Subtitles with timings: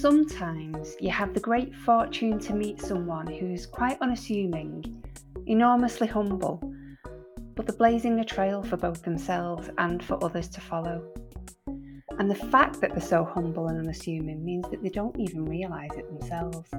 [0.00, 5.02] Sometimes you have the great fortune to meet someone who's quite unassuming,
[5.46, 6.62] enormously humble,
[7.54, 11.12] but they're blazing a trail for both themselves and for others to follow.
[12.18, 15.92] And the fact that they're so humble and unassuming means that they don't even realise
[15.96, 16.70] it themselves.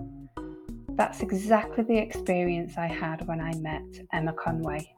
[0.90, 4.96] That's exactly the experience I had when I met Emma Conway.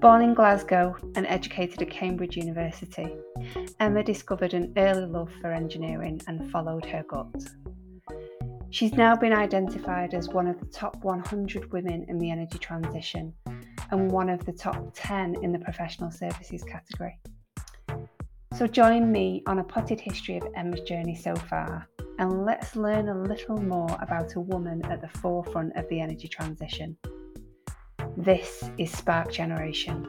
[0.00, 3.16] Born in Glasgow and educated at Cambridge University,
[3.80, 7.34] Emma discovered an early love for engineering and followed her gut.
[8.70, 13.32] She's now been identified as one of the top 100 women in the energy transition
[13.90, 17.18] and one of the top 10 in the professional services category.
[18.56, 23.08] So join me on a potted history of Emma's journey so far and let's learn
[23.08, 26.96] a little more about a woman at the forefront of the energy transition.
[28.16, 30.06] This is Spark Generation.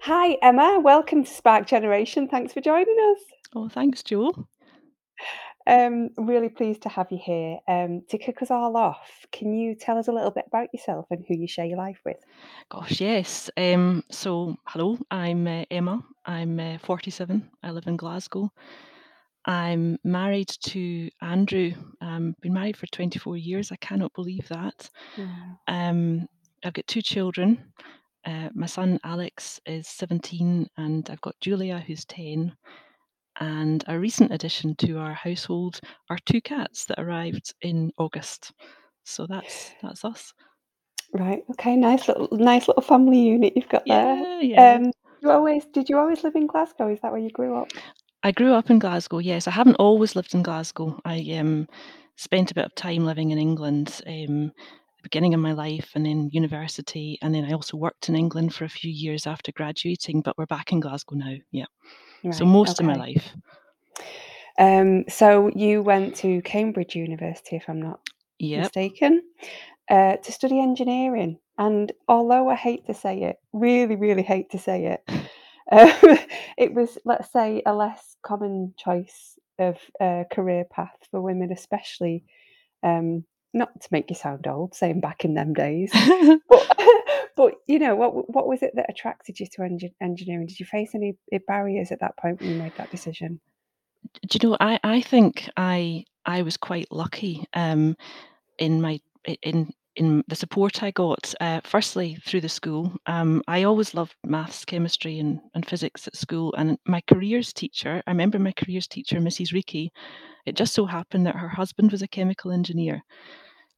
[0.00, 0.80] Hi, Emma.
[0.80, 2.26] Welcome to Spark Generation.
[2.26, 3.22] Thanks for joining us.
[3.54, 4.48] Oh, thanks, Joel.
[5.68, 7.58] Um, really pleased to have you here.
[7.68, 11.06] Um, to kick us all off, can you tell us a little bit about yourself
[11.12, 12.16] and who you share your life with?
[12.68, 13.48] Gosh, yes.
[13.56, 16.00] Um, so, hello, I'm uh, Emma.
[16.26, 17.48] I'm uh, 47.
[17.62, 18.50] I live in Glasgow.
[19.44, 21.72] I'm married to Andrew.
[22.00, 23.72] Um, been married for 24 years.
[23.72, 24.88] I cannot believe that.
[25.16, 25.54] Yeah.
[25.68, 26.28] Um,
[26.64, 27.72] I've got two children.
[28.24, 32.52] Uh, my son Alex is 17, and I've got Julia, who's 10.
[33.40, 38.52] And a recent addition to our household are two cats that arrived in August.
[39.04, 40.32] So that's that's us.
[41.14, 41.42] Right.
[41.50, 41.74] Okay.
[41.76, 44.16] Nice little, nice little family unit you've got there.
[44.16, 44.74] Yeah, yeah.
[44.74, 46.88] Um, you always did you always live in Glasgow?
[46.88, 47.68] Is that where you grew up?
[48.24, 49.18] I grew up in Glasgow.
[49.18, 51.00] Yes, I haven't always lived in Glasgow.
[51.04, 51.68] I um,
[52.16, 56.06] spent a bit of time living in England, um, the beginning of my life, and
[56.06, 60.22] then university, and then I also worked in England for a few years after graduating.
[60.22, 61.34] But we're back in Glasgow now.
[61.50, 61.66] Yeah,
[62.30, 62.46] so Right.
[62.46, 63.34] most of my life.
[64.58, 68.00] Um, so you went to Cambridge University, if I'm not
[68.38, 68.60] Yep.
[68.60, 69.22] mistaken,
[69.90, 71.38] uh, to study engineering.
[71.58, 75.02] And although I hate to say it, really, really hate to say it,
[75.72, 75.92] uh,
[76.58, 82.24] it was, let's say, a less common choice of uh, career path for women, especially.
[82.82, 83.24] Um,
[83.54, 85.90] not to make you sound old, saying back in them days,
[86.48, 86.80] but
[87.36, 90.46] but you know what what was it that attracted you to engi- engineering?
[90.46, 93.40] Did you face any uh, barriers at that point when you made that decision?
[94.26, 94.56] Do you know?
[94.58, 97.96] I I think I I was quite lucky um,
[98.58, 99.00] in my
[99.42, 101.34] in in the support I got.
[101.40, 106.16] Uh, firstly, through the school, um, I always loved maths, chemistry, and, and physics at
[106.16, 106.54] school.
[106.56, 109.52] And my careers teacher, I remember my careers teacher, Mrs.
[109.52, 109.88] Reiki.
[110.46, 113.02] It just so happened that her husband was a chemical engineer.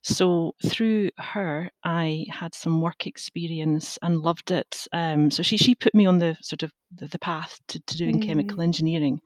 [0.03, 4.87] So through her, I had some work experience and loved it.
[4.93, 7.97] Um, so she she put me on the sort of the, the path to, to
[7.97, 8.27] doing Mm.
[8.27, 9.21] chemical engineering.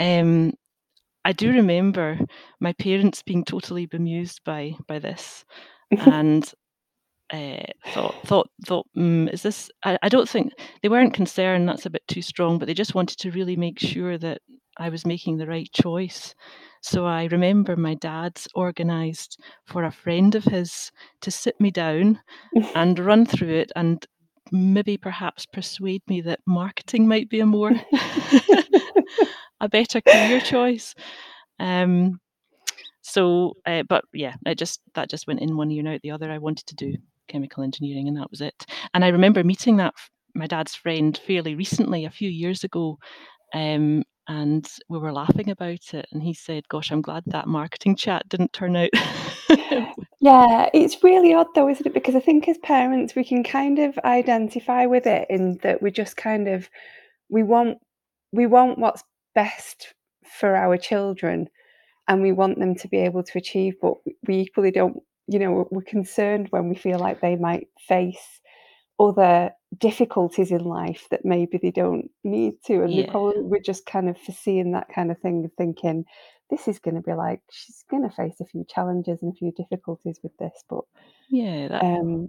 [0.00, 0.52] Um,
[1.24, 2.18] I do remember
[2.60, 5.44] my parents being totally bemused by by this,
[5.90, 6.52] and
[7.32, 7.62] uh,
[7.92, 9.70] thought thought thought mm, is this?
[9.84, 11.68] I, I don't think they weren't concerned.
[11.68, 14.40] That's a bit too strong, but they just wanted to really make sure that
[14.78, 16.34] I was making the right choice.
[16.80, 20.90] So I remember my dad's organised for a friend of his
[21.22, 22.20] to sit me down
[22.74, 24.04] and run through it and
[24.50, 27.72] maybe perhaps persuade me that marketing might be a more
[29.60, 30.94] a better career choice.
[31.58, 32.20] Um,
[33.08, 36.10] so, uh, but yeah, it just that just went in one ear and out the
[36.10, 36.30] other.
[36.30, 36.94] I wanted to do
[37.28, 38.66] chemical engineering, and that was it.
[38.94, 39.94] And I remember meeting that
[40.34, 42.98] my dad's friend fairly recently, a few years ago,
[43.54, 46.06] um, and we were laughing about it.
[46.12, 48.90] And he said, "Gosh, I'm glad that marketing chat didn't turn out."
[50.20, 51.94] Yeah, it's really odd though, isn't it?
[51.94, 55.90] Because I think as parents, we can kind of identify with it in that we
[55.92, 56.68] just kind of
[57.28, 57.78] we want
[58.32, 59.04] we want what's
[59.34, 61.48] best for our children,
[62.08, 63.94] and we want them to be able to achieve, but
[64.26, 65.02] we equally don't.
[65.30, 68.40] You know, we're concerned when we feel like they might face
[68.98, 73.60] other difficulties in life that maybe they don't need to, and we yeah, probably we're
[73.60, 76.04] just kind of foreseeing that kind of thing, thinking
[76.50, 79.36] this is going to be like she's going to face a few challenges and a
[79.36, 80.84] few difficulties with this, but
[81.28, 82.28] yeah, that um,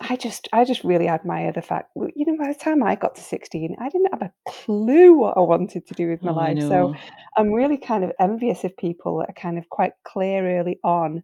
[0.00, 3.14] I just I just really admire the fact, you know, by the time I got
[3.16, 6.34] to 16, I didn't have a clue what I wanted to do with my oh,
[6.34, 6.62] life.
[6.62, 6.94] So.
[7.36, 11.22] I'm really kind of envious of people that are kind of quite clear early on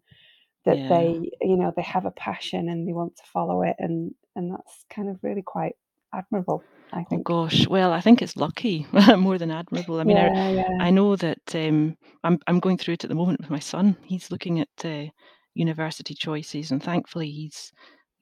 [0.65, 0.89] that Yeah.
[0.89, 4.53] they, you know, they have a passion and they want to follow it, and and
[4.53, 5.75] that's kind of really quite
[6.15, 7.25] admirable, I Oh think.
[7.25, 8.87] gosh, well, I think it's lucky
[9.17, 10.01] more than admirable.
[10.01, 10.63] I mean, I Yeah, yeah.
[10.81, 13.97] I know that um, I'm I'm going through it at the moment with my son.
[14.05, 15.07] He's looking at uh,
[15.55, 17.73] university choices, and thankfully he's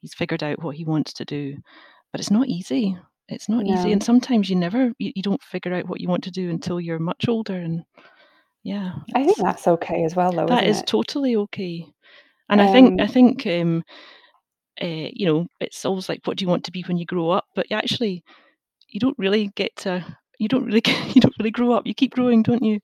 [0.04, 1.56] he's figured out what he wants to do,
[2.12, 2.94] but it's not easy.
[3.28, 6.24] It's not easy, and sometimes you never you, you don't figure out what you want
[6.24, 7.82] to do until you're much older, and
[8.64, 10.86] yeah, I think that's okay as well, though, that is it?
[10.86, 11.86] totally okay.
[12.50, 13.82] And I think I Um, think um,
[14.82, 17.30] uh, you know it's always like what do you want to be when you grow
[17.30, 18.22] up, but actually
[18.88, 20.04] you don't really get to
[20.38, 20.82] you don't really
[21.14, 21.86] you don't really grow up.
[21.86, 22.80] You keep growing, don't you?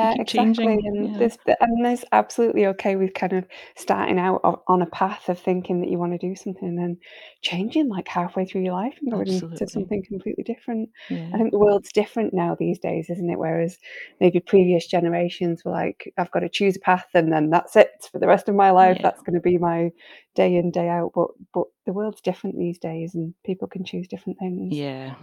[0.00, 0.80] You Yeah, keep exactly, changing.
[0.84, 4.86] and Yeah, there's and there's absolutely okay with kind of starting out o on a
[4.86, 6.98] path of thinking that you wanna do something and then
[7.40, 10.90] changing, like, halfway through your life and going to something completely different.
[11.32, 13.38] I think the world's different now these days, isn't it?
[13.38, 13.78] Whereas
[14.20, 18.18] maybe previous generations were like, "I've gotta choose a path and then that's it for
[18.18, 18.98] the rest of my life.
[18.98, 19.92] yeah, That's gonna be my
[20.34, 24.08] day in, day out," but but the world's different these days and people can choose
[24.08, 24.76] different things.
[24.76, 25.14] yeah,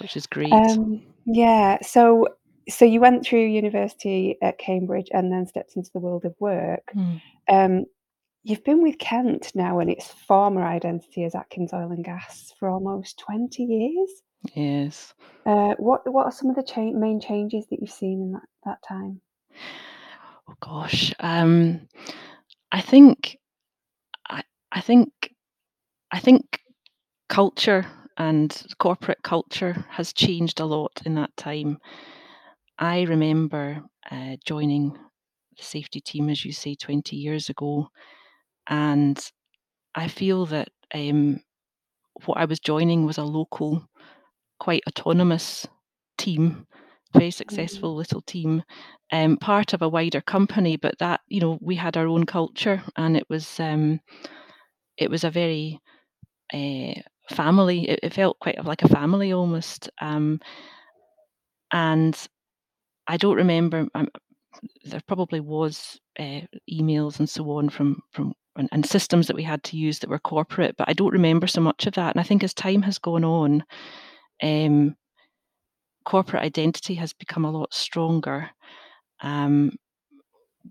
[0.00, 0.52] which is great.
[0.52, 2.28] Um, yeah, so
[2.68, 6.92] so you went through university at Cambridge and then stepped into the world of work.
[6.96, 7.84] Mm, Um,
[8.42, 12.68] you've been with Kent now and its former identity as Atkins Oil and Gas for
[12.68, 14.10] almost 20 years.
[14.54, 15.14] yes.
[15.46, 18.48] Uh, what what are some of the cha main changes that you've seen in that
[18.64, 19.20] that time?
[20.48, 21.12] Oh gosh.
[21.20, 21.88] Um,
[22.72, 23.38] I think
[24.28, 25.34] I I think
[26.10, 26.60] I think
[27.28, 27.86] culture
[28.18, 31.78] and corporate culture has changed a lot in that time.
[32.78, 34.92] I remember uh, joining
[35.56, 37.88] the safety team, as you say, 20 years ago,
[38.68, 39.18] and
[39.94, 41.40] I feel that um,
[42.26, 43.86] what I was joining was a local,
[44.60, 45.66] quite autonomous
[46.18, 46.66] team,
[47.14, 48.62] very Mm, successful little team,
[49.12, 52.82] um, part of a wider company, but that you know we had our own culture,
[52.96, 54.00] and it was um,
[54.96, 55.80] it was a very
[56.52, 56.94] uh,
[57.30, 57.88] family.
[57.88, 60.40] It, it felt quite like a family almost, um,
[61.72, 62.16] and
[63.06, 63.86] I don't remember.
[63.94, 64.08] Um,
[64.84, 66.40] there probably was uh,
[66.70, 70.10] emails and so on from from and, and systems that we had to use that
[70.10, 72.14] were corporate, but I don't remember so much of that.
[72.14, 73.64] And I think as time has gone on,
[74.42, 74.96] um,
[76.04, 78.50] corporate identity has become a lot stronger.
[79.22, 79.72] Um,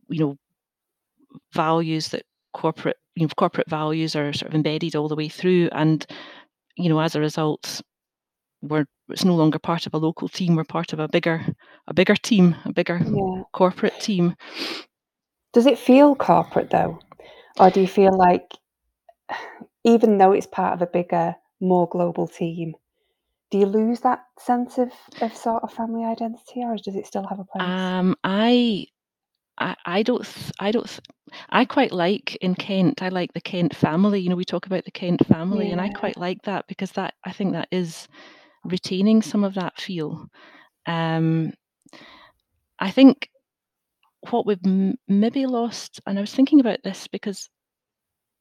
[0.10, 0.38] you know,
[1.54, 2.24] values that
[2.54, 6.06] corporate you know corporate values are sort of embedded all the way through, and
[6.80, 7.82] you know as a result,
[8.62, 10.56] we're it's no longer part of a local team.
[10.56, 11.46] We're part of a bigger
[11.88, 13.44] a bigger team, a bigger yeah.
[13.54, 14.36] corporate team.
[15.54, 17.00] Does it feel corporate though?
[17.60, 18.54] Or do you feel like
[19.84, 22.76] even though it's part of a bigger, more global team,
[23.52, 24.92] Do you lose that sense of
[25.22, 27.68] of sort of family identity, or does it still have a place?
[27.68, 28.88] Um, I
[29.58, 31.00] I I don't th I don't th
[31.50, 34.86] I quite like in Kent, I like the Kent family, you know, we talk about
[34.86, 38.08] the Kent family, and I quite like that because that I think that is
[38.64, 40.28] retaining some of that feel.
[40.86, 41.54] Um,
[42.80, 43.30] I think
[44.30, 47.50] what we've m maybe lost and I was thinking about this because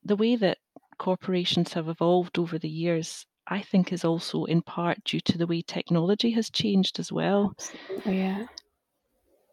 [0.04, 0.58] the way that
[0.98, 5.46] corporations have evolved over the years, I think is also in part due to the
[5.46, 7.54] way technology has changed as well.
[7.58, 8.46] absolutely, yeah.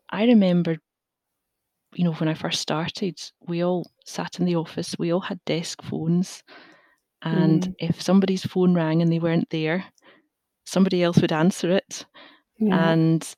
[0.10, 0.78] I remember
[1.96, 5.40] you know, when I first started, we all sat in the office, we all had
[5.46, 6.44] desk phones,
[7.22, 9.86] and Mm, if somebody's phone rang and they weren't there,
[10.66, 12.06] somebody else would answer it.
[12.60, 13.36] yeah, And,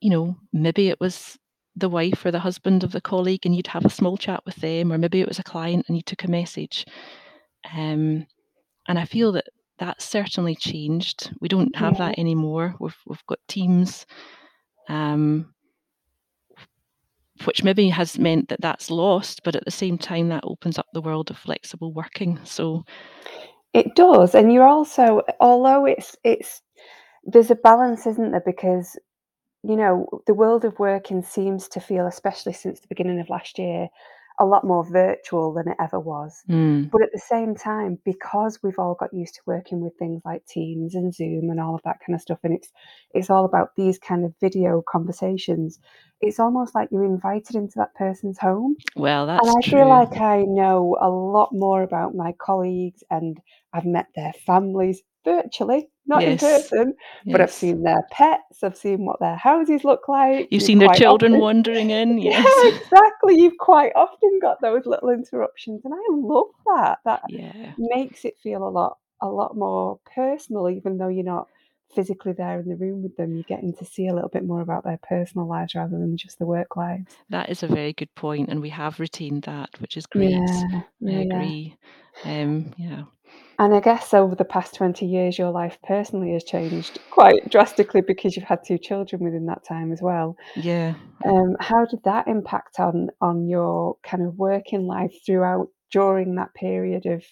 [0.00, 1.38] you know, maybe it was
[1.76, 4.56] the wife or the husband of the colleague, and you'd have a small chat with
[4.56, 6.84] them, or maybe it was a client and you took a message.
[7.72, 8.26] Um,
[8.88, 9.46] and I feel that
[9.78, 11.32] that's certainly changed.
[11.40, 12.08] We don't have yeah.
[12.08, 12.74] that anymore.
[12.80, 14.06] We've we've got teams.
[14.88, 15.54] Um,
[17.46, 20.86] which maybe has meant that that's lost, but at the same time, that opens up
[20.92, 22.38] the world of flexible working.
[22.44, 22.84] So,
[23.72, 26.62] It does, and you're also although it's it's
[27.24, 28.42] there's a balance, isn't there?
[28.44, 28.98] Because
[29.64, 33.58] you know, the world of working seems to feel, especially since the beginning of last
[33.58, 33.88] year,
[34.40, 36.44] a lot more virtual than it ever was.
[36.48, 40.22] mm, But at the same time, because we've all got used to working with things
[40.24, 42.72] like Teams and Zoom and all of that kind of stuff, and it's
[43.12, 45.78] it's all about these kind of video conversations,
[46.20, 48.76] it's almost like you're invited into that person's home.
[48.96, 53.38] well, that's And I feel like I know a lot more about my colleagues, and
[53.72, 56.94] I've met their families virtually, not in Yes, person,
[57.26, 60.48] but I've seen their pets, I've seen what their houses look like.
[60.50, 62.18] You've You've seen their children often wandering in.
[62.28, 62.44] Yes.
[62.44, 66.98] Yeah, exactly, you've quite often got those little interruptions, and I love that.
[67.04, 71.48] That yeah, makes it feel a lot a lot more personal, even though you're not
[71.94, 74.60] physically there in the room with them, you're getting to see a little bit more
[74.60, 77.16] about their personal lives rather than just the work lives.
[77.30, 80.30] that is a very good point, and we have retained that, which is great.
[80.32, 81.22] Yeah, I yeah.
[81.22, 81.76] agree.
[82.24, 83.02] Um, yeah,
[83.60, 88.02] And I guess over the past 20 years, your life personally has changed quite drastically
[88.02, 90.36] because you've had 2 children within that time as well.
[90.54, 90.94] yeah.
[91.26, 96.54] Um, how did that impact on on your kind of working life throughout during that
[96.54, 97.24] period of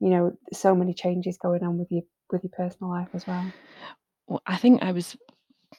[0.00, 3.52] you know so many changes going on with you with your personal life as well?
[4.26, 5.16] Well, I think I was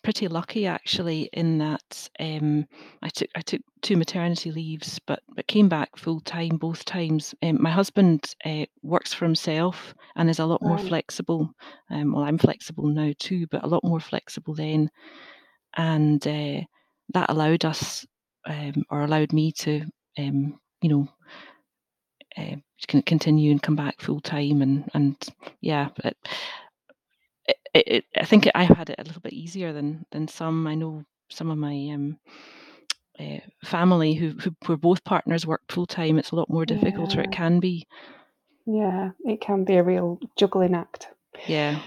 [0.03, 2.65] pretty lucky actually in that um,
[3.01, 7.35] I took I took two maternity leaves, but but came back full time both times.
[7.43, 10.79] Um, my husband uh, works for himself and is a lot more Right.
[10.79, 11.51] flexible.
[11.89, 14.89] Um, well, I'm flexible now too, but a lot more flexible then,
[15.77, 16.61] and uh,
[17.13, 18.05] that allowed us
[18.47, 19.85] um, or allowed me to
[20.17, 21.07] um, you know.
[22.37, 22.55] Uh,
[23.05, 25.17] continue and come back full time and and
[25.61, 26.15] yeah, it,
[27.73, 30.67] it, it, I think I had it a little bit easier than than some.
[30.67, 32.17] I know some of my um,
[33.19, 36.17] uh, family who, who were both partners work full time.
[36.17, 37.19] It's a lot more difficult, yeah.
[37.19, 37.87] or it can be.
[38.65, 41.07] Yeah, it can be a real juggling act.
[41.47, 41.79] Yeah.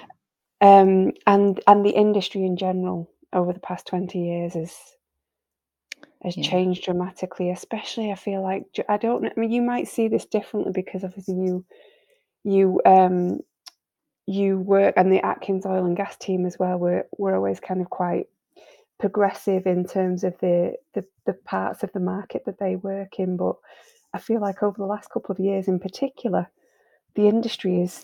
[0.61, 4.76] Um, and and the industry in general over the past twenty years has
[6.23, 6.49] has yeah.
[6.49, 7.50] changed dramatically.
[7.50, 9.26] Especially, I feel like I don't.
[9.26, 11.64] I mean, you might see this differently because obviously you
[12.45, 13.40] you um
[14.26, 17.80] you work and the Atkins oil and gas team as well were were always kind
[17.80, 18.26] of quite
[18.98, 23.36] progressive in terms of the, the the parts of the market that they work in.
[23.36, 23.56] But
[24.14, 26.48] I feel like over the last couple of years in particular,
[27.14, 28.02] the industry is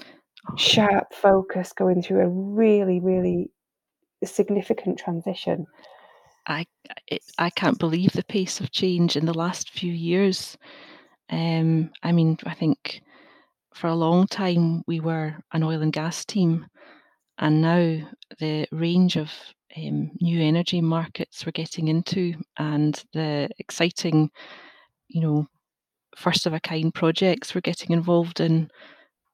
[0.56, 3.50] sharp focus going through a really, really
[4.25, 5.66] significant transition.
[6.46, 6.66] I
[7.38, 10.58] I can't believe the pace of change in the last few years.
[11.30, 13.02] Um, I mean, I think
[13.78, 16.66] for a long time we were an oil and gas team,
[17.38, 18.08] and now
[18.40, 19.30] the range of
[19.76, 24.30] um, new energy markets we're getting into and the exciting,
[25.08, 25.47] you know,
[26.16, 28.68] first of a kind projects we're getting involved in,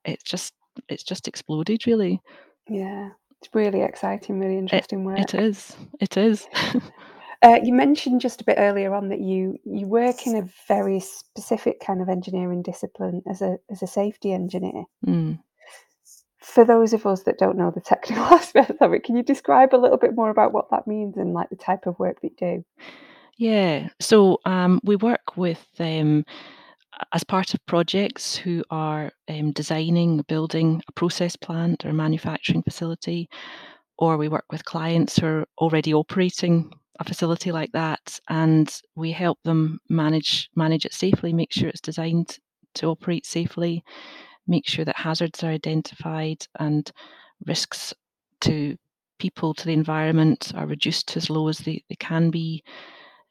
[0.05, 0.53] it's just
[0.89, 2.21] it's just exploded really.
[2.69, 3.11] Yeah,
[3.41, 5.19] it's really exciting, really interesting it, work.
[5.21, 5.77] It is.
[6.01, 6.47] It is.
[7.45, 10.99] uh, you mentioned just a bit earlier on that you you work in a very
[10.99, 14.85] specific kind of engineering discipline as a as a safety engineer.
[15.07, 15.39] Mm.
[16.39, 19.75] For those of us that don't know the technical aspects of it, can you describe
[19.75, 22.33] a little bit more about what that means and like the type of work that
[22.41, 22.65] you do?
[23.37, 26.25] Yeah, so um, we work with um,
[27.13, 33.29] as part of projects who are um, designing, building a process plant or manufacturing facility,
[33.99, 36.71] or we work with clients who are already operating
[37.01, 41.81] a facility like that, and we help them manage manage it safely, make sure it's
[41.81, 42.39] designed
[42.75, 43.83] to operate safely,
[44.47, 46.93] make sure that hazards are identified and
[47.47, 47.95] risks
[48.41, 48.77] to
[49.19, 52.63] people to the environment are reduced to as low as they, they can be.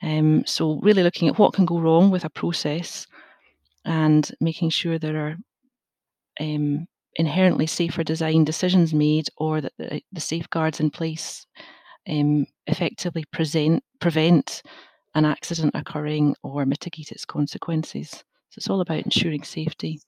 [0.01, 3.05] Um, so really looking at what can go wrong with a process
[3.85, 5.35] and making sure there are
[6.39, 11.45] um, inherently safer design decisions made or that the, the safeguards in place
[12.07, 14.61] um, effectively present, prevent
[15.15, 18.09] an accident occurring or mitigate its consequences.
[18.49, 19.99] So it's all about ensuring safety.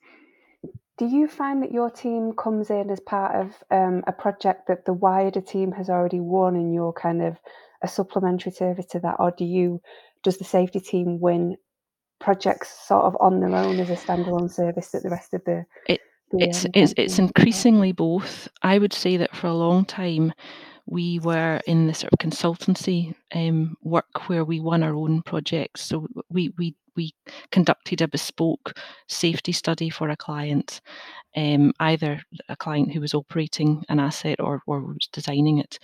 [0.97, 4.85] Do you find that your team comes in as part of um, a project that
[4.85, 7.37] the wider team has already won and you're kind of
[7.83, 9.81] a supplementary service to that, or do you
[10.23, 11.57] does the safety team win
[12.19, 15.65] projects sort of on their own as a standalone service that the rest of the,
[15.87, 15.99] it,
[16.31, 18.47] the it's, um, it's it's increasingly both.
[18.63, 20.33] I would say that for a long time
[20.85, 25.81] we were in the sort of consultancy um, work where we won our own projects.
[25.81, 27.13] So we we we
[27.51, 28.73] conducted a bespoke
[29.09, 30.81] safety study for a client,
[31.35, 35.77] um, either a client who was operating an asset or, or was designing it.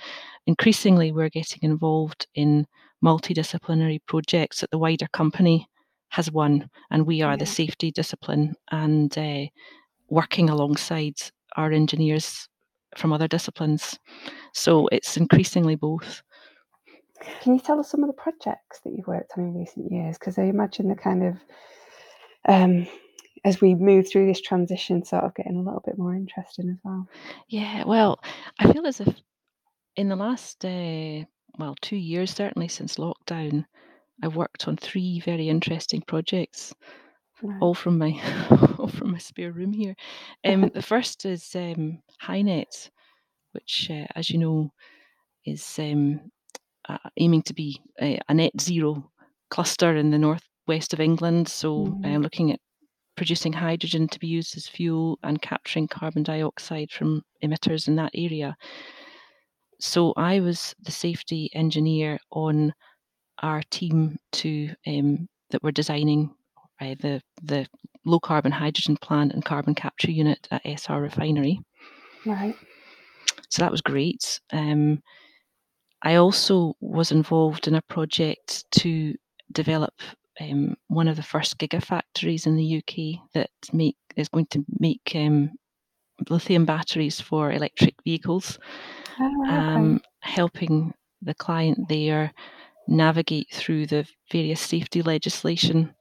[0.48, 2.66] Increasingly, we're getting involved in
[3.04, 5.68] multidisciplinary projects that the wider company
[6.10, 7.38] has won, and we are yeah.
[7.38, 9.46] the safety discipline and uh,
[10.10, 11.16] working alongside
[11.58, 12.48] our engineers
[12.98, 13.98] from other disciplines.
[14.54, 16.22] So it's increasingly both.
[17.42, 20.18] Can you tell us some of the projects that you've worked on in recent years?
[20.18, 21.36] Because I imagine the kind of
[22.48, 22.88] um,
[23.44, 26.78] as we move through this transition, sort of getting a little bit more interesting as
[26.84, 27.08] well.
[27.48, 28.20] Yeah, well,
[28.60, 29.14] I feel as if
[29.96, 31.26] in the last uh,
[31.58, 33.66] well two years, certainly since lockdown,
[34.24, 36.74] I've worked on three very interesting projects,
[37.42, 37.58] right.
[37.62, 38.12] all from my
[38.82, 39.96] all from my spare room here.
[40.46, 42.90] Um, the first is um, HyNet,
[43.54, 44.72] which, uh, as you know,
[45.46, 46.20] is um,
[46.90, 49.12] uh, aiming to be a, a, net zero
[49.50, 51.48] cluster in the northwest of England.
[51.48, 52.06] So, mm.
[52.06, 52.60] uh, looking at
[53.18, 58.12] producing hydrogen to be used as fuel and capturing carbon dioxide from emitters in that
[58.14, 58.56] area.
[59.80, 62.74] So, I was the safety engineer on
[63.42, 66.30] our team to um, that were designing
[66.80, 67.68] uh, the the
[68.06, 71.60] low carbon hydrogen plant and carbon capture unit at Essar Refinery.
[72.26, 72.56] Right.
[73.50, 74.40] So that was great.
[74.52, 75.02] Um,
[76.04, 79.14] I also was involved in a project to
[79.52, 79.94] develop
[80.40, 85.12] um, one of the first gigafactories in the UK that make is going to make
[85.16, 85.52] um,
[86.30, 88.58] lithium batteries for electric vehicles,
[89.20, 89.56] Oh, okay.
[89.56, 92.34] um, helping the client there
[92.88, 95.94] navigate through the various safety legislation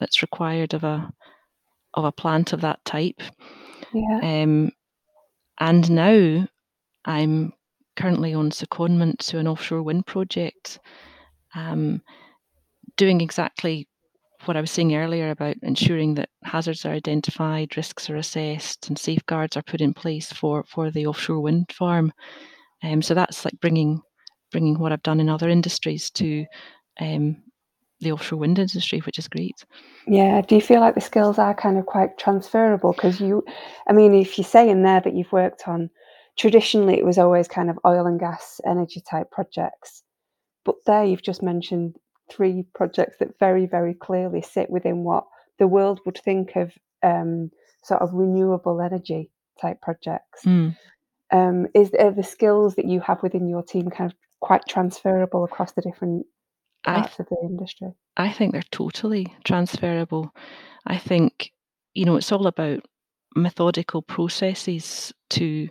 [0.00, 1.10] that's required of a
[1.96, 3.20] of a plant of that type.
[3.92, 4.20] yeah.
[4.22, 4.70] Um,
[5.58, 6.46] and now
[7.04, 7.52] I'm
[7.96, 10.78] currently on secondment to an offshore wind project,
[11.54, 12.02] um,
[12.96, 13.88] doing exactly
[14.44, 18.98] what I was saying earlier about ensuring that hazards are identified, risks are assessed, and
[18.98, 22.12] safeguards are put in place for for the offshore wind farm.
[22.82, 24.02] Um, so that's like bringing
[24.52, 26.44] bringing what I've done in other industries to
[27.00, 27.42] um,
[28.00, 29.64] the offshore wind industry, which is great.
[30.06, 30.40] Yeah.
[30.42, 32.92] Do you feel like the skills are kind of quite transferable?
[32.92, 33.44] Because you,
[33.88, 35.90] I mean, if you say in there that you've worked on,
[36.36, 40.02] traditionally it was always kind of oil and gas energy type projects,
[40.64, 41.96] but there you've just mentioned
[42.30, 45.24] three projects that very, very clearly sit within what
[45.58, 46.72] the world would think of
[47.02, 47.50] um,
[47.82, 50.44] sort of renewable energy type projects.
[50.44, 50.76] Mm.
[51.32, 55.44] Um, is are the skills that you have within your team kind of quite transferable
[55.44, 56.24] across the different
[56.86, 57.88] I of the industry?
[58.16, 60.32] I think they're totally transferable.
[60.86, 61.52] I think,
[61.94, 62.80] you know, it's all about
[63.34, 65.68] methodical processes to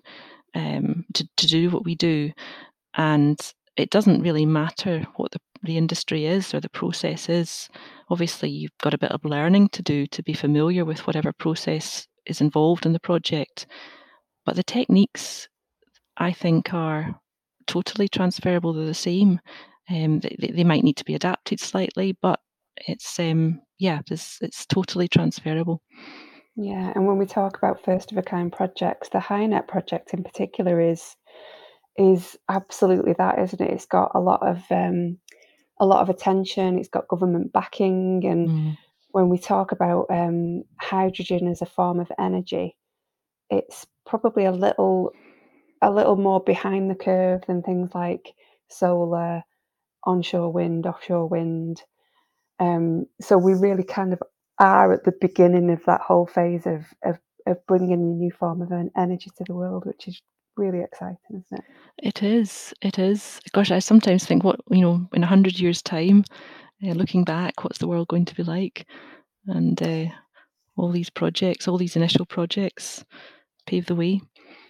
[0.54, 2.32] um, to, to do what we do.
[2.96, 3.40] And
[3.76, 7.68] it doesn't really matter what the, the industry is or the process is.
[8.10, 12.08] Obviously, you've got a bit of learning to do to be familiar with whatever process
[12.26, 13.68] is involved in the project.
[14.46, 15.50] But the techniques,
[16.18, 17.20] I think, are
[17.68, 18.74] totally transferable.
[18.74, 19.40] They're the same.
[19.90, 22.40] Um, they, they might need to be adapted slightly, but
[22.88, 25.82] it's um, yeah, it's, it's totally transferable.
[26.56, 30.24] Yeah, and when we talk about first of a kind projects, the HyNet project in
[30.24, 31.16] particular is
[31.98, 33.72] is absolutely that, isn't it?
[33.72, 35.18] It's got a lot of um,
[35.80, 36.78] a lot of attention.
[36.80, 38.78] It's got government backing, and Mm.
[39.12, 42.76] when we talk about um, hydrogen as a form of energy,
[43.50, 45.12] it's probably a little
[45.82, 48.34] a little more behind the curve than things like
[48.70, 49.44] solar,
[50.06, 51.82] onshore wind, offshore wind.
[52.60, 54.22] Um, so we really kind of
[54.60, 58.62] are at the beginning of that whole phase of of, of bringing a new form
[58.62, 60.22] of an energy to the world, which is
[60.58, 61.66] really exciting, isn't it?
[61.98, 62.74] It is.
[62.82, 63.40] It is.
[63.54, 66.24] Gosh, I sometimes think, what you know, in a hundred years' time,
[66.86, 68.86] uh, looking back, what's the world going to be like?
[69.48, 70.06] And uh,
[70.78, 73.04] all these projects, all these initial projects,
[73.68, 74.22] pave the way.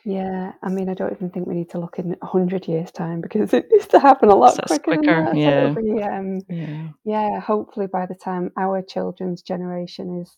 [0.06, 2.92] Yeah, I mean, I don't even think we need to look in a hundred years'
[2.92, 5.36] time because it needs to happen a lot So quicker, quicker.
[5.36, 5.74] Yeah.
[5.74, 6.90] be, um, Yeah.
[7.04, 10.38] yeah, hopefully by the time our children's generation is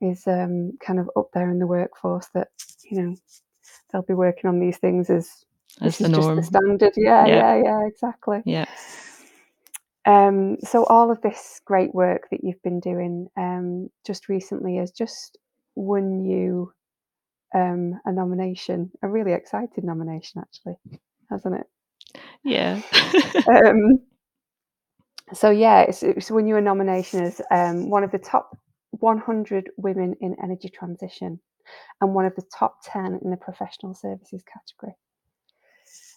[0.00, 2.48] is um, kind of up there in the workforce, that
[2.90, 3.16] you know
[3.92, 5.44] they'll be working on these things as
[5.80, 6.36] As the is just norm.
[6.36, 6.92] the standard.
[6.96, 7.36] Yeah, Yeah.
[7.56, 8.42] yeah, yeah, exactly.
[8.44, 8.66] Yeah.
[10.06, 14.90] Um, so all of this great work that you've been doing um, just recently has
[14.90, 15.38] just
[15.74, 16.72] won you
[17.54, 20.76] um, a nomination, a really exciting nomination, actually,
[21.30, 21.66] hasn't it?
[22.44, 22.82] Yeah.
[23.48, 24.00] Um,
[25.32, 28.56] so yeah, it's, it's won you a nomination as um, one of the top
[28.92, 31.38] 100 women in energy transition
[32.00, 34.96] and one of the top 10 in the professional services category.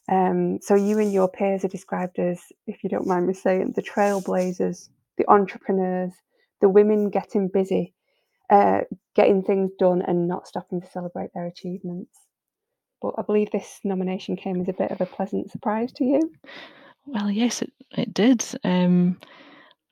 [0.10, 3.74] Um, so you and your peers are described as, if you don't mind me saying,
[3.76, 6.14] the trailblazers, the entrepreneurs,
[6.60, 7.94] the women getting busy,
[8.50, 8.82] uh,
[9.16, 12.18] getting things done and not stopping to celebrate their achievements.
[13.02, 16.32] But I believe this nomination came as a bit of a pleasant surprise to you.
[17.06, 18.46] Well, yes, it, it did.
[18.64, 19.20] Um,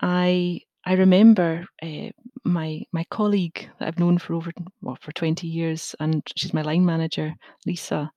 [0.01, 2.09] I I remember uh,
[2.45, 4.51] my my colleague that I've known for over
[4.81, 7.33] well, for twenty years, and she's my line manager,
[7.65, 8.11] Lisa,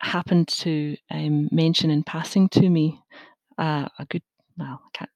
[0.00, 2.98] happened to um, mention in passing to me
[3.58, 4.22] uh, a good
[4.58, 5.10] well, I can't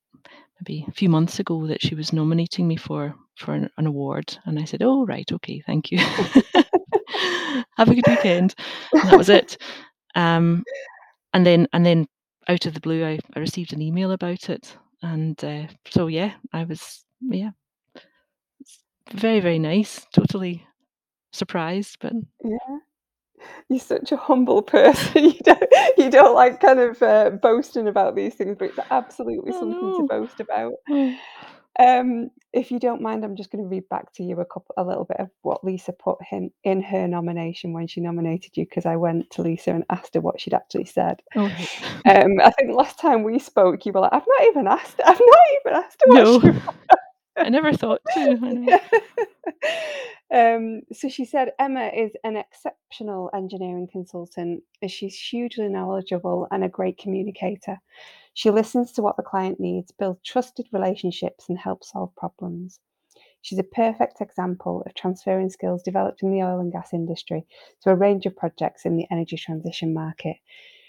[0.61, 4.39] maybe a few months ago that she was nominating me for for an, an award,
[4.45, 5.99] and I said, "Oh, right, okay, thank you.
[7.77, 8.55] Have a good weekend."
[8.93, 9.57] And that was it.
[10.15, 10.65] Um,
[11.33, 12.07] and then and then
[12.49, 16.35] out of the blue, I, I received an email about it, and uh, so yeah,
[16.53, 17.51] I was yeah,
[19.13, 20.07] very very nice.
[20.15, 20.67] Totally
[21.33, 22.13] surprised, but
[22.45, 22.79] Yeah.
[23.69, 25.25] You're such a humble person.
[25.25, 29.53] You don't you don't like kind of uh, boasting about these things, but it's absolutely
[29.55, 30.73] oh something to boast about.
[31.79, 34.45] Oh, Um, if you don't mind, I'm just going to read back to you a
[34.45, 38.57] couple, a little bit of what Lisa put in, in her nomination when she nominated
[38.57, 41.21] you, because I went to Lisa and asked her what she'd actually said.
[41.35, 41.69] right.
[42.07, 45.01] Um, I think last time we spoke, you were like, "I've not even asked.
[45.05, 46.61] I've not even asked her what she no,
[47.37, 48.81] I never thought to.
[50.35, 56.69] Um, so she said Emma is an exceptional engineering consultant she's hugely knowledgeable and a
[56.69, 57.79] great communicator.
[58.35, 62.81] She listens to what the client needs, builds trusted relationships, and helps solve problems.
[63.41, 67.47] She's a perfect example of transferring skills developed in the oil and gas industry
[67.83, 70.37] to a range of projects in the energy transition market.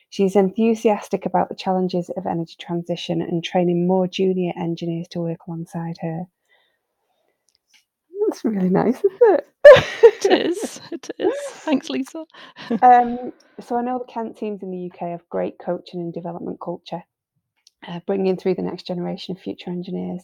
[0.09, 5.39] She's enthusiastic about the challenges of energy transition and training more junior engineers to work
[5.47, 6.27] alongside her.
[8.27, 9.47] That's really nice, isn't it?
[9.65, 10.81] it is.
[10.91, 11.35] It is.
[11.49, 12.25] Thanks, Lisa.
[12.81, 16.59] um, so I know the Kent teams in the UK have great coaching and development
[16.61, 17.03] culture,
[17.87, 20.23] uh, bringing through the next generation of future engineers.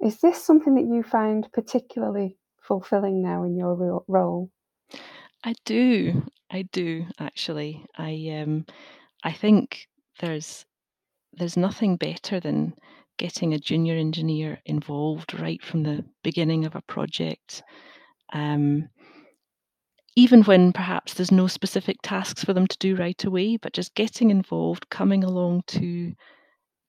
[0.00, 4.50] Is this something that you find particularly fulfilling now in your role?
[5.44, 6.22] I do.
[6.50, 7.84] I do actually.
[7.96, 8.66] I um,
[9.24, 9.88] I think
[10.20, 10.64] there's
[11.32, 12.74] there's nothing better than
[13.18, 17.62] getting a junior engineer involved right from the beginning of a project.
[18.32, 18.88] Um,
[20.16, 23.94] even when perhaps there's no specific tasks for them to do right away, but just
[23.94, 26.12] getting involved, coming along to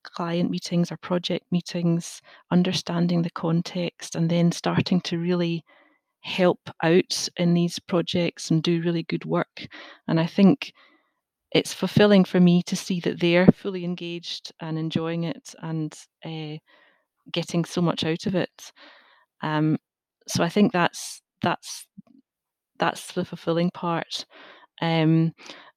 [0.03, 5.63] client meetings or project meetings, understanding the context, and then starting to really
[6.21, 9.67] help out in these projects and do really good work.
[10.07, 10.73] And I think
[11.51, 16.57] it's fulfilling for me to see that they're fully engaged and enjoying it and uh,
[17.31, 18.71] getting so much out of it.
[19.41, 19.77] Um,
[20.27, 21.87] so I think that's that's
[22.79, 24.25] that's the fulfilling part.
[24.81, 25.33] Um,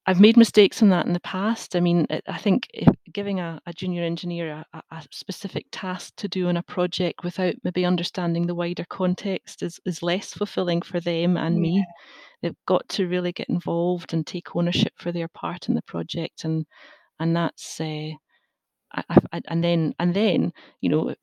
[0.06, 1.74] I've made mistakes in that in the past.
[1.74, 2.68] I mean, I think
[3.12, 7.54] giving a, a junior engineer a, a, specific task to do on a project without
[7.64, 11.62] maybe understanding the wider context is, is less fulfilling for them and yeah.
[11.62, 11.84] me.
[12.42, 16.44] They've got to really get involved and take ownership for their part in the project,
[16.44, 16.66] and
[17.18, 18.10] and that's uh,
[18.92, 21.14] I, I, and then and then you know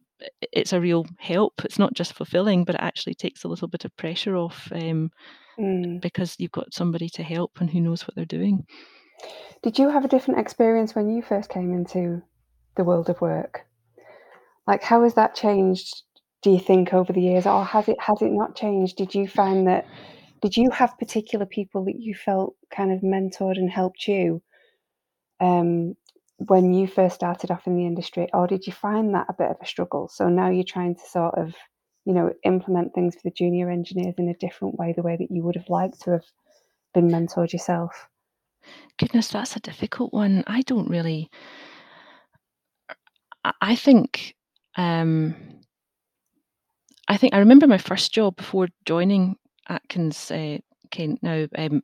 [0.41, 1.61] it's a real help.
[1.63, 5.11] It's not just fulfilling, but it actually takes a little bit of pressure off um,
[5.59, 6.01] mm.
[6.01, 8.65] because you've got somebody to help and who knows what they're doing.
[9.61, 12.21] Did you have a different experience when you first came into
[12.75, 13.65] the world of work?
[14.67, 16.03] Like, how has that changed?
[16.41, 18.97] Do you think over the years, or has it has it not changed?
[18.97, 19.85] Did you find that?
[20.41, 24.41] Did you have particular people that you felt kind of mentored and helped you
[25.39, 25.95] um,
[26.47, 29.49] when you first started off in the industry, or did you find that a bit
[29.51, 30.07] of a struggle?
[30.07, 31.53] So now you're trying to sort of
[32.05, 35.29] you know, implement things for the junior engineers in a different way, the way that
[35.29, 36.25] you would have liked to have
[36.93, 38.07] been mentored yourself?
[38.97, 40.43] Goodness, that's a difficult one.
[40.47, 41.29] I don't really.
[43.61, 44.35] I think.
[44.77, 45.35] Um,
[47.07, 49.35] I think I remember my first job before joining
[49.67, 50.31] Atkins.
[50.31, 50.59] Uh,
[50.91, 51.81] Kent now um,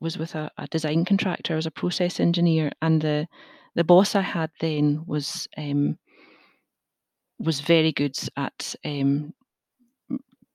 [0.00, 1.56] was with a, a, design contractor.
[1.56, 3.28] as a process engineer, and the
[3.78, 5.96] the boss I had then was um,
[7.38, 9.32] was very good at um,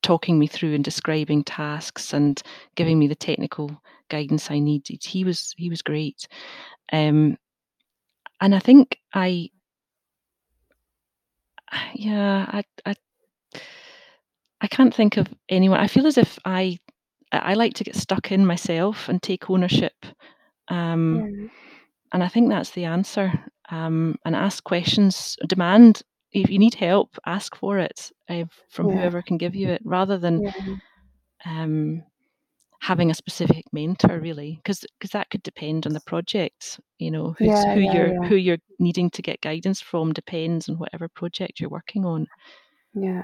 [0.01, 2.43] talking me through and describing tasks and
[2.75, 5.05] giving me the technical guidance I needed.
[5.05, 6.27] He was he was great,
[6.91, 7.37] um,
[8.41, 9.49] and I think I
[11.95, 12.93] yeah I, I
[14.59, 15.79] I can't think of anyone.
[15.79, 16.77] I feel as if I
[17.31, 20.05] I like to get stuck in myself and take ownership.
[20.67, 21.47] Um, yeah.
[22.13, 23.33] And I think that's the answer.
[23.69, 28.95] Um, and ask questions, demand if you need help, ask for it uh, from yeah.
[28.95, 30.51] whoever can give you it, rather than yeah.
[31.45, 32.03] um,
[32.81, 36.79] having a specific mentor, really, because because that could depend on the project.
[36.97, 40.77] You know, who's, yeah, who you're who you're needing to get guidance from depends on
[40.77, 42.27] whatever project you're working on.
[42.93, 43.23] Yeah.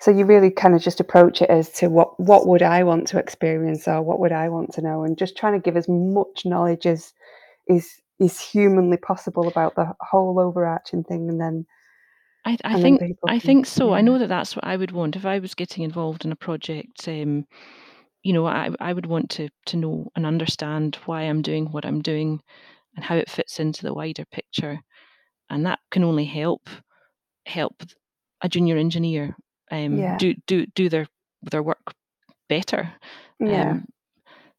[0.00, 3.06] So you really kind of just approach it as to what what would I want
[3.08, 5.88] to experience or what would I want to know, and just trying to give as
[5.88, 7.12] much knowledge as
[7.68, 11.66] is is humanly possible about the whole overarching thing, and then
[12.44, 13.92] I, I think I think so.
[13.92, 16.36] I know that that's what I would want if I was getting involved in a
[16.36, 17.06] project.
[17.06, 17.46] Um,
[18.22, 21.84] you know, I I would want to to know and understand why I'm doing what
[21.84, 22.40] I'm doing,
[22.96, 24.80] and how it fits into the wider picture,
[25.50, 26.68] and that can only help
[27.46, 27.82] help
[28.40, 29.36] a junior engineer
[29.70, 30.16] um, yeah.
[30.18, 31.06] do do do their
[31.50, 31.94] their work
[32.48, 32.92] better.
[33.40, 33.70] Yeah.
[33.72, 33.86] Um,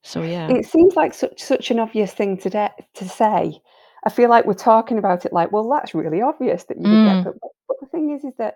[0.04, 3.60] so yeah, it seems like such such an obvious thing to de- to say.
[4.06, 7.24] I feel like we're talking about it like, well, that's really obvious that you mm.
[7.24, 7.34] get,
[7.68, 8.56] but the thing is, is that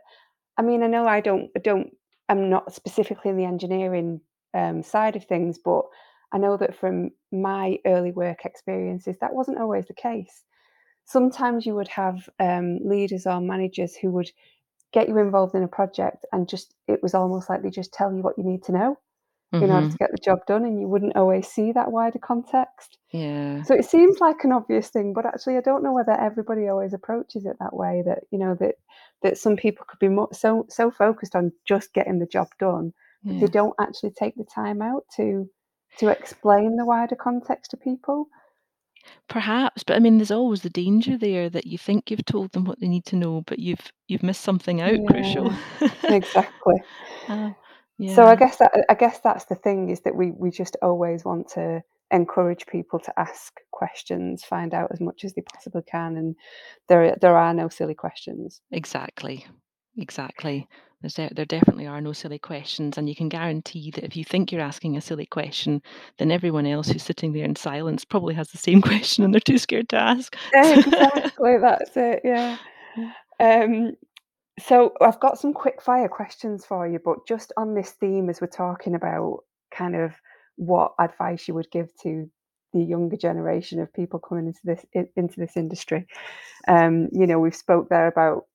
[0.58, 1.96] I mean, I know I don't, I don't,
[2.30, 4.22] I'm not specifically in the engineering
[4.54, 5.84] um, side of things, but
[6.32, 10.44] I know that from my early work experiences, that wasn't always the case.
[11.06, 14.32] Sometimes you would have um, leaders or managers who would
[14.94, 18.14] get you involved in a project and just it was almost like they just tell
[18.14, 18.96] you what you need to know
[19.54, 19.64] mm-hmm.
[19.64, 22.98] in order to get the job done and you wouldn't always see that wider context
[23.12, 26.68] yeah so it seems like an obvious thing but actually i don't know whether everybody
[26.68, 28.76] always approaches it that way that you know that
[29.22, 32.92] that some people could be more, so so focused on just getting the job done
[33.24, 33.40] yeah.
[33.40, 35.50] they don't actually take the time out to
[35.98, 38.28] to explain the wider context to people
[39.28, 42.66] Perhaps, but I mean, there's always the danger there that you think you've told them
[42.66, 45.52] what they need to know, but you've you've missed something out crucial.
[46.04, 46.76] Exactly.
[47.28, 47.52] Uh,
[48.16, 51.24] So I guess that I guess that's the thing is that we we just always
[51.24, 56.18] want to encourage people to ask questions, find out as much as they possibly can,
[56.18, 56.36] and
[56.90, 58.62] there there are no silly questions.
[58.72, 59.46] Exactly.
[59.98, 60.68] Exactly.
[61.02, 64.24] There's de there definitely are no silly questions, and you can guarantee that if you
[64.24, 65.82] think you're asking a silly question,
[66.18, 69.42] then everyone else who's sitting there in silence probably has the same question and they're
[69.42, 70.36] too scared to ask.
[70.54, 72.58] Exactly, that's it, yeah.
[73.40, 73.94] Um,
[74.60, 78.40] so I've got some quick fire questions for you, but just on this theme as
[78.40, 79.40] we're talking about
[79.72, 80.14] kind of
[80.56, 82.30] what advice you would give to
[82.74, 84.86] the younger generation of people coming into this
[85.16, 86.08] into this industry.
[86.68, 88.46] Um, you know, we've spoke there about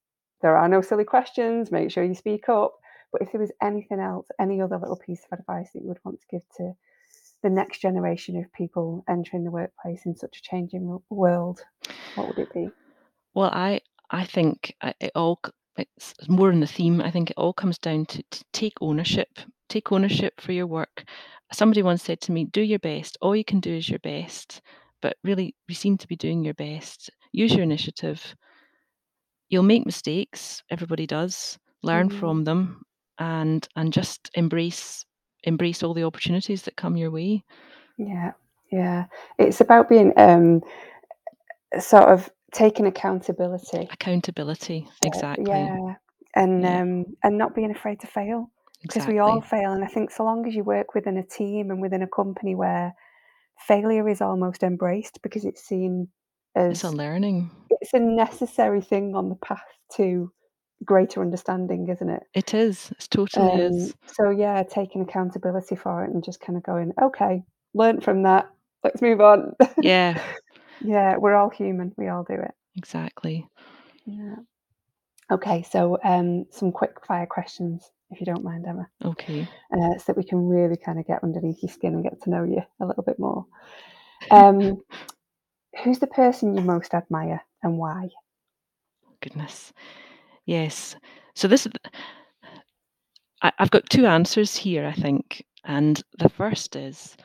[0.43, 2.75] there are no silly questions, make sure you speak up,
[3.13, 5.99] but if there was anything else, any other little piece of advice that you would
[6.05, 6.73] want to give to
[7.43, 11.61] the next generation of people entering the workplace in such a changing world,
[12.15, 12.71] what would it be?
[13.35, 13.81] Well, I
[14.11, 15.41] I think, uh, it all
[15.79, 19.29] it's more in the theme, I think it all comes down to to take ownership.
[19.69, 21.05] Take ownership for your work.
[21.53, 23.19] Somebody once said to me, "Do your best.
[23.21, 24.61] All you can do is your best."
[25.03, 27.11] But really, you seem to be doing your best.
[27.33, 28.35] Use your initiative.
[29.51, 31.59] You'll make mistakes, everybody does.
[31.83, 32.19] Learn Mm.
[32.21, 32.83] from them
[33.19, 35.05] and and just embrace
[35.45, 37.45] embrace all the opportunities that come your way.
[37.97, 38.33] Yeah,
[38.73, 39.07] yeah.
[39.39, 40.63] It's about being, um,
[41.79, 45.33] sort of taking accountability Accountability, exactly.
[45.37, 45.95] yeah,
[46.37, 46.81] and, Yeah.
[46.81, 48.51] um, and not being afraid to fail,
[48.91, 51.71] 'cause we all fail, and I think so long as you work within a team
[51.71, 52.95] and within a company where
[53.61, 56.09] failure is almost embraced because it's seen
[56.57, 57.51] as It's a learning.
[57.71, 59.65] it's a necessary thing on the path
[59.97, 60.33] to
[60.85, 62.25] greater understanding, isn't it?
[62.35, 63.95] It is, it totally Um, is.
[64.07, 68.49] so yeah, taking accountability for it and just kinda going, "Okay, learnt from that,
[68.85, 70.21] let's move on." Yeah.
[70.81, 72.53] Yeah, we're all human, we all do it.
[72.77, 73.47] Exactly.
[74.07, 74.37] Yeah.
[75.31, 79.47] Okay, so, um, some quick fire questions, if you don't mind, Emma, Okay.
[79.73, 82.45] uh, so that we can really kinda get underneath your skin and get to know
[82.45, 83.47] you a little bit more.
[84.31, 84.83] Um,
[85.85, 88.09] who's the person you most admire and why?
[89.21, 89.73] Goodness.
[90.47, 90.97] Yes.
[91.35, 91.69] So this
[93.43, 97.17] I I've got 2 answers here, I think, and the first is,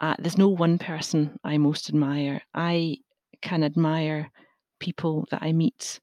[0.00, 2.40] uh, there's no one person I most admire.
[2.54, 2.98] I
[3.42, 4.30] can admire
[4.80, 6.00] people that I meet,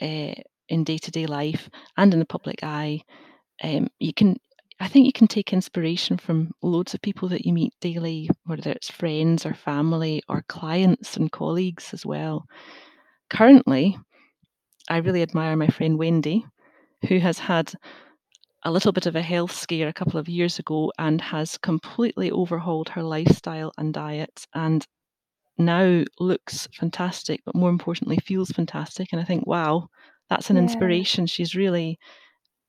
[0.00, 0.34] eh,
[0.68, 3.02] in day-to-day life and in the public eye.
[3.62, 4.36] Um, you can
[4.80, 8.70] I think you can take inspiration from loads of people that you meet daily, whether
[8.70, 12.46] it's friends or family or clients and colleagues as well.
[13.30, 13.96] Currently,
[14.90, 16.44] I really admire my friend Wendy,
[17.08, 17.72] who has had
[18.64, 22.30] a little bit of a health scare a couple of years ago and has completely
[22.30, 24.86] overhauled her lifestyle and diet and
[25.58, 29.88] now looks fantastic, but more importantly, feels fantastic, and I think, "Wow,
[30.30, 30.58] that's an Yeah.
[30.58, 31.98] inspiration." She's really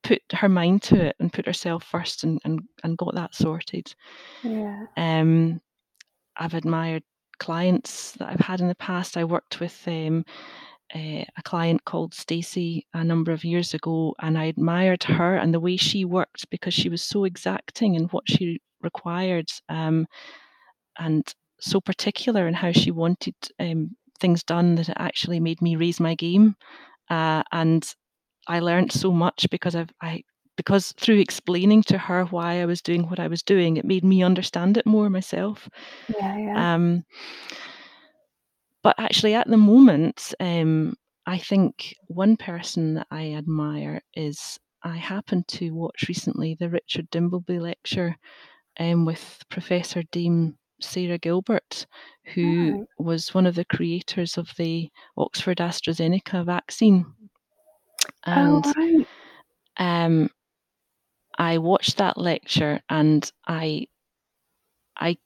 [0.03, 3.93] put her mind to it and put herself first and and and got that sorted.
[4.43, 4.88] Yeah.
[4.97, 5.62] Um,
[6.38, 7.03] I've admired
[7.39, 9.17] clients that I've had in the past.
[9.17, 10.25] I worked with, um,
[10.93, 15.54] eh, a client called Stacey a number of years ago, and I admired her and
[15.54, 20.08] the way she worked because she was so exacting in what she required, um,
[21.00, 21.24] and
[21.60, 26.00] so particular in how she wanted, um, things done that it actually made me raise
[26.00, 26.56] my game,
[27.10, 27.95] uh, and
[28.48, 30.24] I learned so much because I've I
[30.58, 34.04] because through explaining to her why I was doing what I was doing, it made
[34.06, 35.69] me understand it more myself.
[36.08, 36.76] Yeah, yeah.
[36.76, 37.04] Um
[38.86, 40.93] but actually at the moment, um,
[41.26, 47.10] I think one person that I admire is I happened to watch recently the Richard
[47.10, 48.15] Dimbleby lecture,
[48.80, 51.88] um, with Professor Dame Sarah Gilbert,
[52.36, 52.88] who Alright.
[53.00, 57.08] was one of the creators of the Oxford AstraZeneca vaccine.
[58.36, 59.08] Oh, And right.
[59.78, 60.30] um
[61.39, 63.88] I watched that lecture and I
[64.98, 65.17] I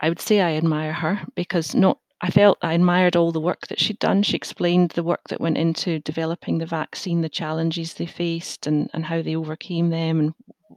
[0.00, 3.66] I would say I admire her because not I felt I admired all the work
[3.68, 4.22] that she'd done.
[4.22, 8.88] She explained the work that went into developing the vaccine, the challenges they faced, and
[8.94, 10.32] and how they overcame them, and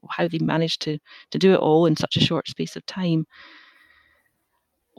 [0.10, 0.99] how they managed to
[1.32, 3.25] to do it all in such a short space of time.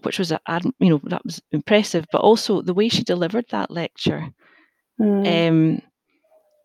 [0.02, 0.40] Which was a
[0.78, 4.30] you know, that was impressive, but also the way she delivered that lecture,
[5.00, 5.48] Mm.
[5.48, 5.82] um,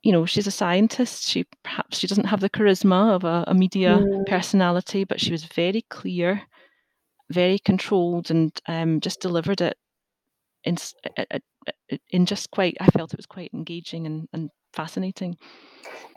[0.04, 3.54] you know, she's a scientist, she perhaps she doesn't have the charisma of a a
[3.54, 4.26] media Mm.
[4.28, 6.44] personality, but she was very clear,
[7.32, 9.78] very controlled, and, um, just delivered it
[10.66, 10.78] in
[12.10, 15.38] in just quite I felt it was quite engaging and and fascinating.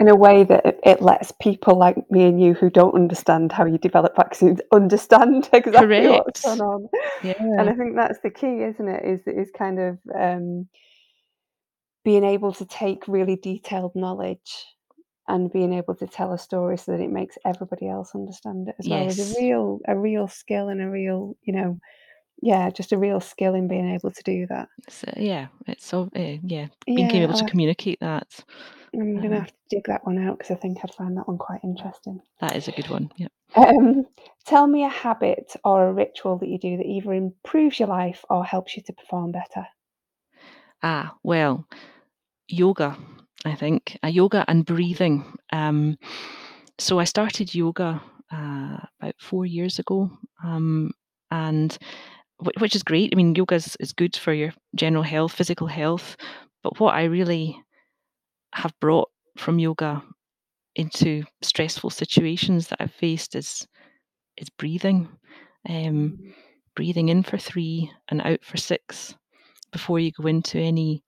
[0.00, 3.64] In a way that it, lets people like me and you who don't understand how
[3.64, 6.88] you develop vaccines understand exactly what's going Correct.
[7.22, 7.58] on.
[7.58, 9.04] And I think that's the key, isn't it?
[9.04, 10.68] Is is kind of um,
[12.04, 14.64] being able to take really detailed knowledge
[15.28, 18.76] and being able to tell a story so that it makes everybody else understand it
[18.78, 21.78] as well is a real a real skill and a real, you know,
[22.42, 24.68] yeah, just a real skill in being able to do that.
[24.88, 28.44] So, yeah, it's so uh, yeah, being Yeah, able I'll to have communicate that.
[28.92, 31.26] I'm gonna Um, have to dig that one out because I think I'd find that
[31.26, 32.20] one quite interesting.
[32.40, 33.10] that is a good one.
[33.16, 33.28] Yeah.
[33.54, 34.06] Um,
[34.46, 38.24] tell me a habit or a ritual that you do that either improves your life
[38.30, 39.66] or helps you to perform better.
[40.82, 41.66] Ah, well,
[42.48, 42.96] yoga,
[43.44, 43.98] I think.
[44.04, 45.24] Uh, yoga and breathing.
[45.52, 45.96] Um,
[46.78, 50.10] so I started yoga uh, about four years ago,
[50.44, 50.92] um,
[51.30, 51.76] and
[52.44, 53.12] wh- which is great.
[53.12, 56.16] I mean, yoga is, is good for your general health, physical health.
[56.62, 57.60] But what I really
[58.54, 60.02] have brought from yoga
[60.76, 63.66] into stressful situations that I've faced is
[64.36, 65.08] is breathing.
[65.68, 66.34] Um, Mm,
[66.76, 69.14] breathing in for three and out for six
[69.72, 71.02] before you go into any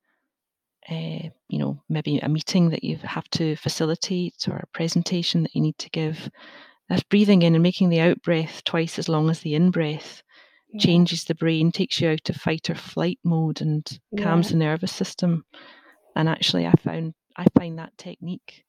[0.89, 5.55] uh, you know, maybe a meeting that you have to facilitate or a presentation that
[5.55, 6.31] you need to give.
[6.89, 10.23] That's breathing in and making the out breath twice as long as the in breath
[10.73, 14.57] Yeah, changes the brain, takes you out of fight or flight mode and calms the
[14.57, 15.45] nervous system.
[16.17, 18.65] And actually I found I find that technique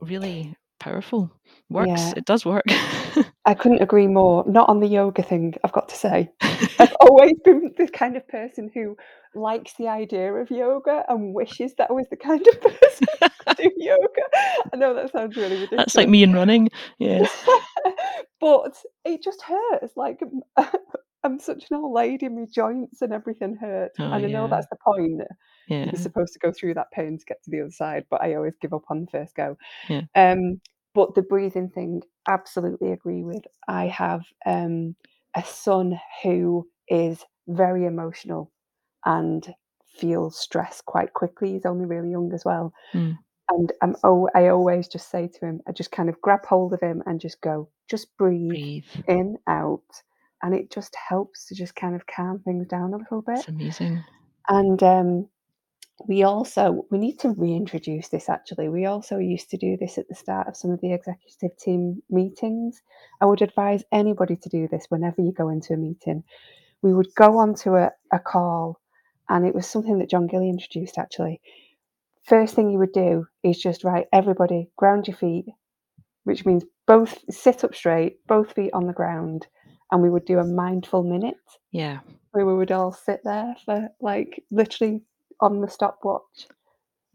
[0.00, 1.30] really powerful.
[1.70, 1.88] Works.
[1.88, 2.12] yeah.
[2.16, 2.64] It does work.
[3.44, 4.44] I couldn't agree more.
[4.48, 6.30] Not on the yoga thing, I've got to say.
[6.78, 8.96] I've always been the kind of person who
[9.34, 13.54] likes the idea of yoga and wishes that I was the kind of person who
[13.54, 14.22] do yoga.
[14.72, 15.78] I know that sounds really ridiculous.
[15.86, 16.68] That's like me and running.
[16.98, 17.30] Yes.
[18.40, 20.18] But it just hurts, like,
[21.24, 24.66] I'm such an old lady, my joints and everything hurt, Oh and I know that's
[24.68, 25.22] the point.
[25.68, 28.34] You're supposed to go through that pain to get to the other side, but I
[28.34, 29.56] always give up on the first go.
[29.88, 30.02] Yeah.
[30.16, 30.60] Um,
[30.94, 33.44] but the breathing thing, absolutely agree with.
[33.68, 34.94] I have, um,
[35.34, 38.52] a son who is very emotional
[39.04, 39.54] and
[39.86, 41.52] feels stress quite quickly.
[41.52, 42.72] He's only really young as well.
[42.94, 43.18] Mm.
[43.50, 46.72] And I'm oh, I always just say to him, I just kind of grab hold
[46.72, 48.84] of him and just go, just breathe Breathe.
[49.08, 49.82] in, out.
[50.42, 53.38] And it just helps to just kind of calm things down a little bit.
[53.38, 54.02] It's amazing.
[54.48, 55.28] And um,
[56.08, 58.68] we also we need to reintroduce this actually.
[58.68, 62.02] We also used to do this at the start of some of the executive team
[62.10, 62.82] meetings.
[63.20, 66.24] I would advise anybody to do this whenever you go into a meeting.
[66.82, 68.80] We would go onto a, a call
[69.28, 71.40] and it was something that John Gilly introduced actually.
[72.24, 75.46] First thing you would do is just right, everybody ground your feet,
[76.24, 79.46] which means both sit up straight, both feet on the ground,
[79.90, 81.34] and we would do a mindful minute
[81.72, 82.00] Yeah.
[82.32, 85.02] where we would all sit there for like literally
[85.42, 86.46] on the stopwatch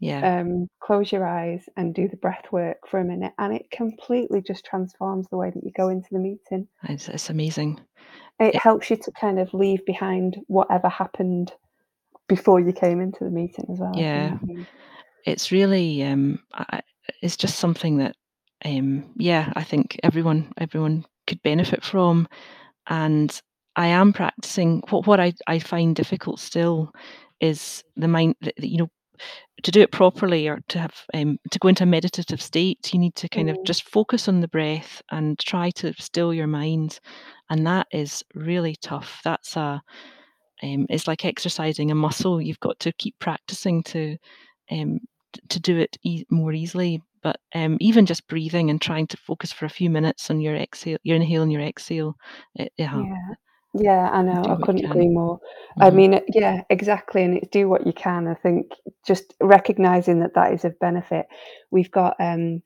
[0.00, 0.40] Yeah.
[0.40, 4.40] um, close your eyes and do the breath work for a minute, and it completely
[4.40, 6.68] just transforms the way that you go into the meeting.
[6.88, 7.80] It's, it's amazing.
[8.38, 11.52] It It- helps you to kind of leave behind whatever happened
[12.28, 13.92] before you came into the meeting as well.
[13.96, 14.38] Yeah.
[15.24, 16.80] it's really um I,
[17.22, 18.14] it's just something that
[18.64, 22.28] um yeah i think everyone everyone could benefit from
[22.86, 23.40] and
[23.76, 26.92] i am practicing what what i i find difficult still
[27.40, 28.90] is the mind you know
[29.64, 32.98] to do it properly or to have um, to go into a meditative state you
[33.00, 36.46] need to kind of Mm, just focus on the breath and try to still your
[36.46, 37.00] mind
[37.50, 39.20] and that is really tough.
[39.24, 39.82] That's a
[40.62, 42.40] um, it's like exercising a muscle.
[42.42, 44.16] You've got to keep practicing to
[44.70, 45.00] um,
[45.48, 47.02] to do it e- more easily.
[47.22, 50.54] But um, even just breathing and trying to focus for a few minutes on your
[50.56, 52.16] exhale your inhale and your exhale
[52.54, 53.34] it, yeah yeah.
[53.80, 54.42] Yeah, I know.
[54.42, 55.40] do I what you couldn't can agree more.
[55.80, 55.94] I Mhm.
[55.94, 57.22] mean, yeah, exactly.
[57.22, 58.26] And it's do what you can.
[58.28, 58.72] I think
[59.06, 61.26] just recognizing that that is of benefit.
[61.70, 62.62] We've got um,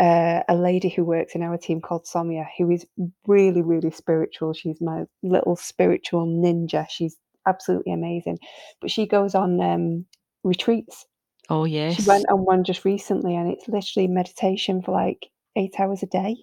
[0.00, 2.86] uh, a lady who works in our team called Somia, who is
[3.26, 4.52] really, really spiritual.
[4.52, 6.86] She's my little spiritual ninja.
[6.88, 8.38] She's absolutely amazing.
[8.80, 10.06] But she goes on um,
[10.44, 11.06] retreats.
[11.50, 11.90] oh yeah.
[11.90, 16.02] She yes went on one just recently, and it's literally meditation for like eight hours
[16.02, 16.36] a day.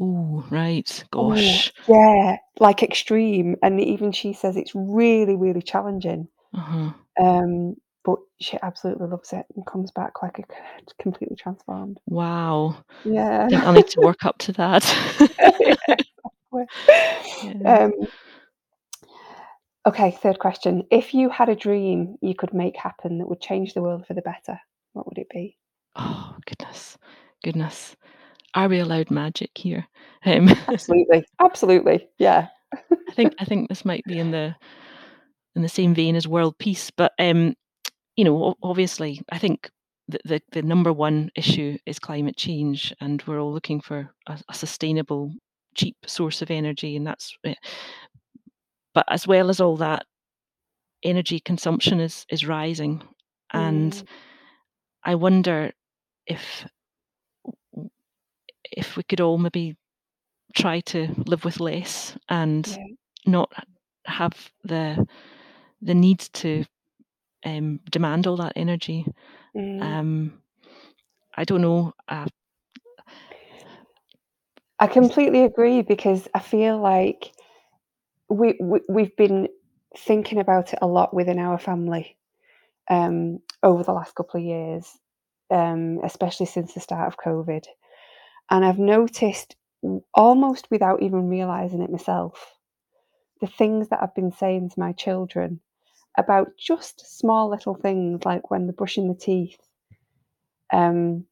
[0.00, 3.56] Oh right Oh, gosh yeah, like extreme.
[3.62, 6.28] And even she says it's really, really challenging.
[6.54, 6.92] uh-huh.
[7.20, 11.98] Um, but she absolutely loves it and comes back like a c- completely transformed.
[12.06, 13.44] wow Yeah.
[13.46, 14.84] i think i'll need to work up to that
[17.42, 17.84] Yeah.
[17.84, 17.92] um,
[19.86, 20.84] okay, third question.
[20.90, 24.14] If you had a dream you could make happen that would change the world for
[24.14, 24.58] the better,
[24.92, 25.56] what would it be?
[25.98, 26.98] oh goodness
[27.42, 27.96] goodness
[28.56, 29.86] are we allowed magic here
[30.24, 31.24] um, Absolutely.
[31.40, 32.08] Absolutely.
[32.18, 32.48] Yeah.
[33.08, 34.54] i think i think this might be in the
[35.54, 37.54] in the same vein as world peace but um
[38.16, 39.70] you know obviously i think
[40.08, 44.38] the, the, the number one issue is climate change, and we're all looking for a,
[44.48, 45.32] a sustainable,
[45.74, 47.36] cheap source of energy, and that's.
[47.44, 47.58] It.
[48.94, 50.04] But as well as all that,
[51.02, 53.02] energy consumption is is rising,
[53.52, 54.04] and Mm.
[55.04, 55.72] I wonder
[56.26, 56.66] if
[58.76, 59.76] if we could all maybe
[60.54, 62.76] try to live with less and Yeah.
[63.26, 63.52] not
[64.06, 65.06] have the
[65.82, 66.64] the need to
[67.44, 69.06] um, demand all that energy.
[69.54, 69.82] Mm.
[69.82, 70.42] Um,
[71.36, 71.92] I don't know.
[72.08, 72.26] Uh,
[74.78, 77.32] I completely agree because I feel like
[78.28, 79.48] we, we we've been
[79.96, 82.16] thinking about it a lot within our family
[82.90, 84.86] um, over the last couple of years,
[85.50, 87.64] um, especially since the start of COVID,
[88.50, 89.56] and I've noticed
[90.14, 92.56] almost without even realizing it myself
[93.40, 95.60] the things that I've been saying to my children
[96.16, 99.58] about just small little things like when they're brushing the teeth.
[100.72, 101.26] Um,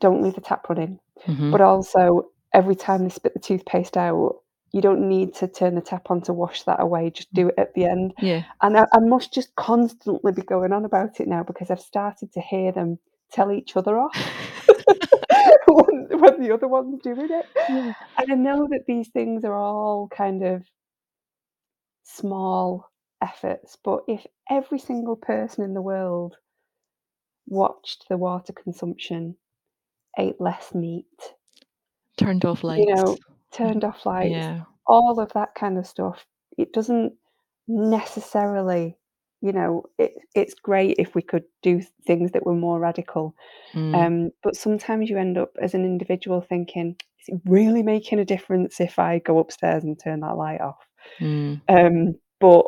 [0.00, 1.00] don't leave the tap running.
[1.26, 1.50] mhm.
[1.50, 4.36] But also, every time they spit the toothpaste out,
[4.72, 7.10] you don't need to turn the tap on to wash that away.
[7.10, 8.14] Just do it at the end.
[8.20, 8.44] Yeah.
[8.62, 12.32] And I, I must just constantly be going on about it now because I've started
[12.34, 12.98] to hear them
[13.32, 14.14] tell each other off
[16.08, 17.46] when, when the other one's doing it.
[17.68, 17.92] yeah.
[18.18, 20.64] And I know that these things are all kind of
[22.02, 22.90] small
[23.22, 26.36] efforts, but if every single person in the world
[27.46, 29.36] watched the water consumption,
[30.18, 31.06] ate less meat,
[32.16, 32.86] Turned off lights.
[32.86, 33.16] you know,
[33.52, 34.62] turned off lights, yeah.
[34.86, 36.24] all of that kind of stuff,
[36.58, 37.12] it doesn't
[37.68, 38.96] necessarily,
[39.40, 43.34] you know, it, it's great if we could do things that were more radical.
[43.74, 43.94] Mm.
[43.94, 48.24] Um, but sometimes you end up as an individual thinking, is it really making a
[48.24, 50.86] difference if I go upstairs and turn that light off?
[51.20, 51.60] Mm.
[51.68, 52.66] Um, but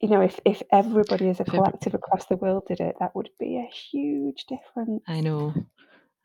[0.00, 3.30] you know, if if everybody as a collective across the world did it, that would
[3.38, 5.02] be a huge difference.
[5.06, 5.54] I know.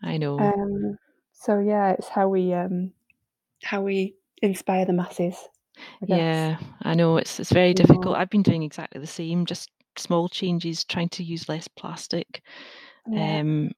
[0.03, 0.39] I know.
[0.39, 0.97] Um,
[1.31, 2.91] so yeah, it's how we um,
[3.63, 5.35] how we inspire the masses.
[6.01, 6.17] I guess.
[6.17, 7.17] yeah, I know.
[7.17, 8.17] It's it's very difficult.
[8.17, 9.45] I've been doing exactly the same.
[9.45, 12.41] Just small changes, trying to use less plastic.
[13.09, 13.39] Yeah.
[13.39, 13.71] Um,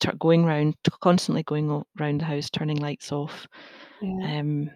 [0.00, 3.46] tur- going round, constantly going o- round the house, turning lights off.
[4.02, 4.40] yeah.
[4.40, 4.70] Um,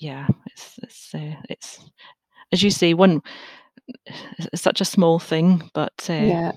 [0.00, 1.90] yeah, it's it's uh, it's
[2.52, 3.22] as you say, one.
[4.52, 6.52] It's such a small thing, but uh, yeah.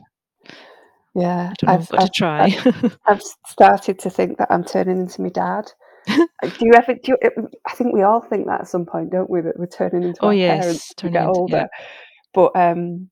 [1.15, 1.51] Yeah.
[1.51, 1.73] I don't know.
[1.73, 2.57] I've, got I've, to try.
[3.05, 5.71] I've started to think that I'm turning into my dad.
[6.07, 6.95] Do you ever?
[6.95, 7.17] Do you,
[7.65, 9.41] I think we all think that at some point, don't we?
[9.41, 11.57] That we're turning into oh our yes, parents as we turning get into older.
[11.57, 11.67] yeah.
[12.33, 13.09] But um,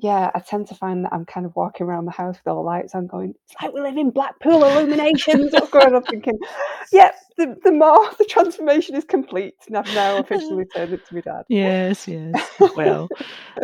[0.00, 2.62] yeah, I tend to find that I'm kind of walking around the house with all
[2.62, 6.04] the lights on, going, "It's like we live in Blackpool illuminations." What's going on?
[6.04, 6.38] Thinking,
[6.92, 11.20] "Yep, the, the more the transformation is complete, and I've now officially turned into my
[11.20, 12.32] dad." Yes, yes.
[12.76, 13.08] Well,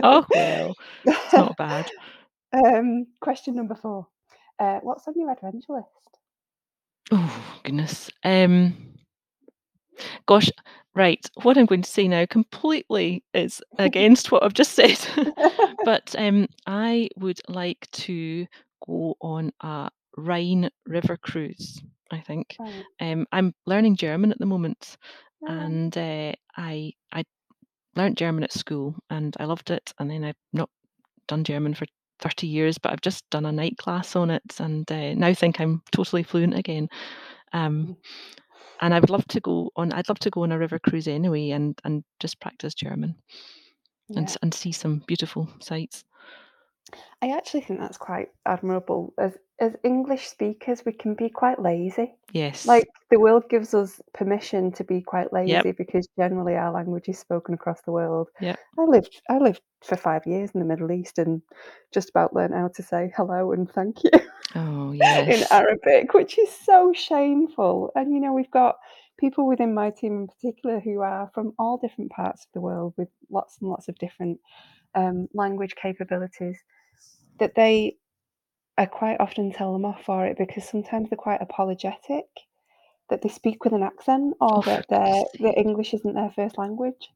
[0.02, 1.88] oh well, it's not bad.
[2.52, 4.08] um, question number four:
[4.58, 6.18] uh, What's on your adventure list?
[7.64, 8.10] Oh goodness.
[8.24, 8.74] Um,
[10.26, 10.50] gosh,
[10.94, 11.24] right.
[11.42, 14.98] What I'm going to say now completely is against what I've just said.
[15.84, 18.46] but um, I would like to
[18.86, 21.82] go on a Rhine River cruise.
[22.10, 22.84] I think Right.
[23.00, 24.96] um, I'm learning German at the moment,
[25.42, 27.24] Oh, and uh, I I
[27.96, 30.70] learnt German at school and I loved it, and then I've not
[31.28, 31.86] done German for
[32.20, 35.60] 30 years, but I've just done a night class on it, and uh, now think
[35.60, 36.88] I'm totally fluent again.
[37.54, 37.96] Um, Mhm.
[38.82, 39.92] and I would love to go on.
[39.92, 43.16] I'd love to go on a river cruise anyway, and and just practice German
[44.16, 44.30] and yeah.
[44.30, 46.04] s- and see some beautiful sights.
[47.22, 49.14] I actually think that's quite admirable.
[49.18, 52.14] As as English speakers, we can be quite lazy.
[52.32, 52.66] Yes.
[52.66, 55.64] Like the world gives us permission to be quite Yep.
[55.64, 58.28] lazy because generally our language is spoken across the world.
[58.40, 58.56] Yeah.
[58.78, 61.42] I lived I lived for five years in the Middle East and
[61.92, 64.10] just about learned how to say hello and thank you
[64.54, 65.44] Oh in.
[65.50, 67.90] Arabic, which is so shameful.
[67.94, 68.76] And you know, we've got
[69.18, 72.94] people within my team in particular who are from all different parts of the world
[72.96, 74.40] with lots and lots of different
[74.94, 76.58] um, language capabilities
[77.38, 77.96] that they
[78.76, 82.24] I quite often tell them off for it because sometimes they're quite apologetic
[83.08, 85.52] that they speak with an accent or that their their.
[85.56, 87.08] English isn't their first language.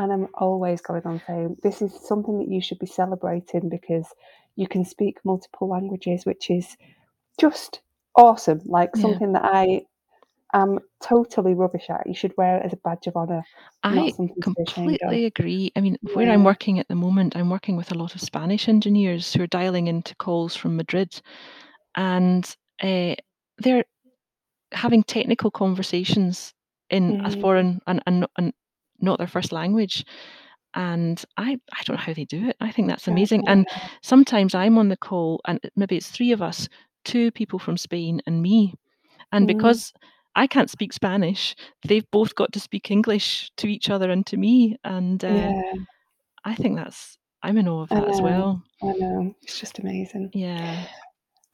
[0.00, 4.06] And I'm always going on saying this is something that you should be celebrating because
[4.56, 6.74] you can speak multiple languages, which is
[7.38, 7.80] just
[8.16, 8.62] awesome.
[8.64, 9.02] Like Yeah.
[9.02, 9.82] something that I
[10.54, 12.06] am totally rubbish at.
[12.06, 13.42] You should wear it as a badge of honour,
[13.82, 15.10] I something to be ashamed of.
[15.10, 15.70] completely agree.
[15.76, 18.70] I mean, where I'm working at the moment, I'm working with a lot of Spanish
[18.70, 21.20] engineers who are dialing into calls from Madrid,
[21.94, 22.44] and
[22.82, 23.16] uh,
[23.58, 23.84] they're
[24.72, 26.54] having technical conversations
[26.88, 28.52] in a Mm, foreign and, and, not- and
[29.02, 30.04] not their first language.
[30.74, 32.56] and I I don't know how they do it.
[32.60, 33.42] I think that's amazing.
[33.48, 33.66] And
[34.02, 36.68] sometimes I'm on the call, and maybe it's three of us,
[37.04, 38.74] two people from Spain and me.
[39.32, 39.48] And Mm.
[39.48, 39.92] because
[40.36, 41.56] I can't speak Spanish,
[41.88, 44.76] they've both got to speak English to each other and to me.
[44.84, 45.62] And uh, Yeah,
[46.44, 48.62] I think that's I'm in awe of that as well.
[48.82, 49.34] I know.
[49.42, 50.30] It's just amazing.
[50.34, 50.86] Yeah.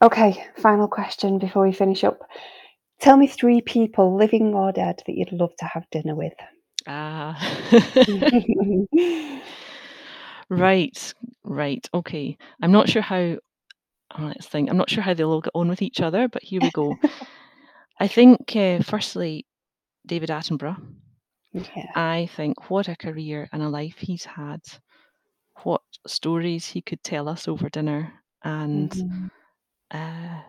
[0.03, 2.19] Okay, final question before we finish up.
[2.99, 6.33] Tell me three people, living or dead, that you'd love to have dinner with.
[6.87, 7.35] Ah.
[10.49, 11.13] right.
[11.43, 11.87] Right.
[11.93, 12.37] Okay.
[12.61, 13.37] I'm not sure how.
[14.17, 14.69] oh, let's think.
[14.69, 16.99] I'm not sure how they'll all get on with each other, but here we go.
[17.99, 19.45] I think, uh, firstly,
[20.05, 20.77] David Attenborough.
[21.53, 21.95] yeah.
[21.95, 24.61] I think what a career and a life he's had.
[25.63, 29.29] What stories he could tell us over dinner, and Mhm.
[29.91, 30.41] uh,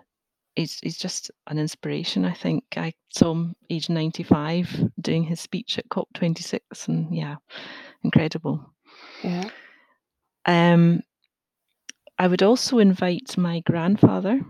[0.59, 2.25] he's he's just an inspiration.
[2.25, 7.37] I think I saw him age 95 doing his speech at COP26, and yeah,
[8.03, 8.75] incredible.
[9.23, 9.49] Yeah.
[10.47, 11.03] Um,
[12.19, 14.41] I would also invite my grandfather,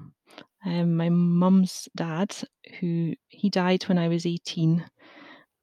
[0.65, 2.35] um, my mum's dad,
[2.81, 4.85] who he died when I was 18.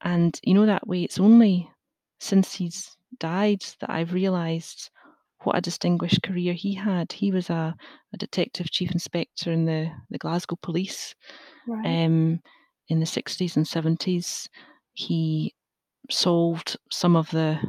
[0.02, 1.72] And you know that way, it's only
[2.20, 4.91] since he's died that I've realised
[5.46, 7.12] what a distinguished career he had.
[7.14, 7.76] He was a,
[8.14, 11.16] a detective chief inspector in the, the Glasgow police
[11.66, 12.00] Right.
[12.06, 12.41] um,
[12.89, 14.50] in the 60s and 70s.
[14.93, 15.56] He
[16.12, 17.60] solved some of the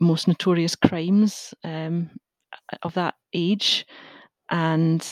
[0.00, 2.10] most notorious crimes um,
[2.82, 3.86] of that age.
[4.50, 5.04] And,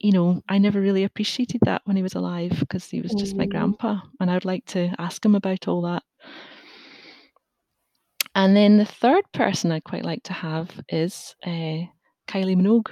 [0.00, 3.38] you know, I never really appreciated that when he was alive because he was just
[3.38, 3.46] my Mhm.
[3.46, 4.00] grandpa.
[4.20, 6.04] And I would like to ask him about all that.
[8.34, 11.86] And then the third person I'd quite like to have is uh,
[12.28, 12.90] Kylie Minogue.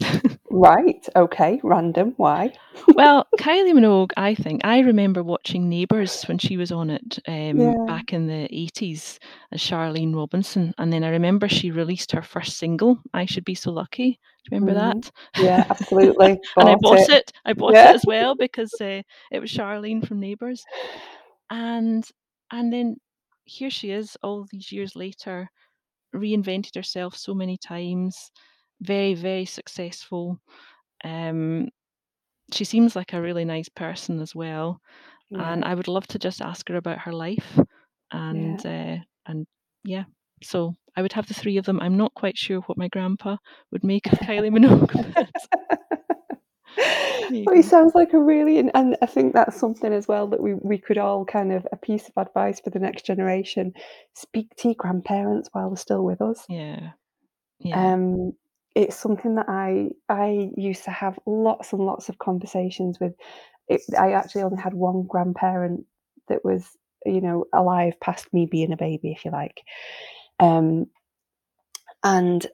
[0.50, 1.04] Right.
[1.16, 1.58] Okay.
[1.64, 2.14] Random.
[2.16, 2.52] Why?
[2.94, 7.58] well, Kylie Minogue, I think I remember watching Neighbours when she was on it um,
[7.58, 7.72] Yeah.
[7.88, 9.18] back in the eighties
[9.50, 13.56] as Charlene Robinson, and then I remember she released her first single, "I Should Be
[13.56, 14.10] So Lucky."
[14.44, 15.02] Do you remember Mhm.
[15.02, 15.10] that?
[15.42, 16.38] Yeah, absolutely.
[16.56, 17.10] and I Bought bought it.
[17.10, 17.32] it.
[17.44, 17.90] I bought Yeah.
[17.90, 20.62] it as well because uh, it was Charlene from Neighbours,
[21.50, 22.06] and
[22.52, 22.96] and then
[23.44, 25.48] here she is, all these years later,
[26.14, 28.30] reinvented herself so many times,
[28.80, 30.38] very very successful.
[31.04, 31.68] Um,
[32.52, 34.80] she seems like a really nice person as well,
[35.32, 37.64] and I would love to just ask her about her life, Yeah.
[38.12, 39.46] and uh, and
[39.84, 40.04] yeah.
[40.42, 41.80] So I would have the three of them.
[41.80, 43.36] I'm not quite sure what my grandpa
[43.72, 45.28] would make of Kylie Minogue.
[46.76, 50.42] but he sounds like a really, and, and I think that's something as well that
[50.42, 53.72] we we could all kind of a piece of advice for the next generation:
[54.14, 56.44] speak to your grandparents while they're still with us.
[56.48, 56.90] yeah,
[57.60, 58.32] yeah, Um,
[58.74, 63.14] it's something that I I used to have lots and lots of conversations with.
[63.68, 65.86] It, I actually only had one grandparent
[66.28, 66.68] that was,
[67.06, 69.62] you know, alive past me being a baby, if you like.
[70.38, 70.86] Um,
[72.02, 72.46] and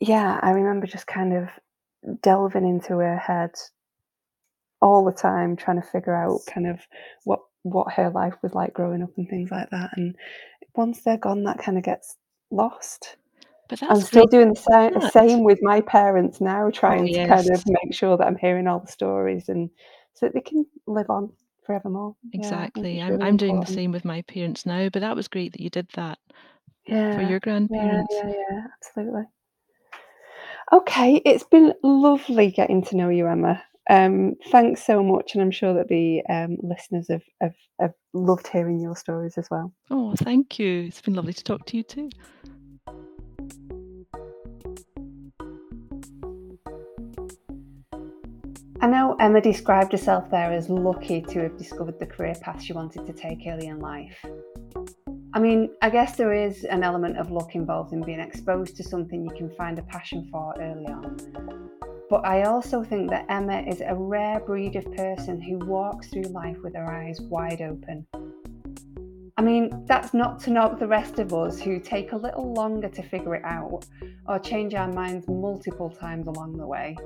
[0.00, 1.48] yeah, I remember just kind of
[2.22, 3.50] delving into her head
[4.80, 6.80] all the time, trying to figure out kind of
[7.24, 9.90] what what her life was like growing up and things like that.
[9.96, 10.14] And
[10.76, 12.16] once they're gone, that kind of gets
[12.50, 13.16] lost.
[13.68, 17.50] but I'm still doing the same, same with my parents now, Oh trying to kind
[17.52, 19.68] of make sure that I'm hearing all the stories and
[20.14, 21.32] so that they can live on
[21.64, 22.14] forevermore.
[22.32, 22.98] Yeah, exactly.
[22.98, 24.88] it's I'm really I'm doing the same with my parents now.
[24.88, 26.18] But that was great that you did that
[26.86, 28.14] yeah, for Yeah, your yeah, grandparents.
[28.14, 29.22] yeah, yeah, absolutely.
[30.72, 33.62] Okay, it's been lovely getting to know you, Emma.
[33.88, 38.48] Um, thanks so much, and I'm sure that the um, listeners have, have, have loved
[38.48, 39.72] hearing your stories as well.
[39.90, 40.86] Oh, thank you.
[40.86, 42.10] It's been lovely to talk to you too.
[48.80, 52.72] I know Emma described herself there as lucky to have discovered the career path she
[52.72, 54.24] wanted to take early in life.
[55.36, 58.82] I mean, I guess there is an element of luck involved in being exposed to
[58.82, 61.68] something you can find a passion for early on.
[62.08, 66.22] But I also think that Emma is a rare breed of person who walks through
[66.22, 68.06] life with her eyes wide open.
[69.36, 72.88] I mean, that's not to knock the rest of us who take a little longer
[72.88, 73.84] to figure it out
[74.26, 76.96] or change our minds multiple times along the way.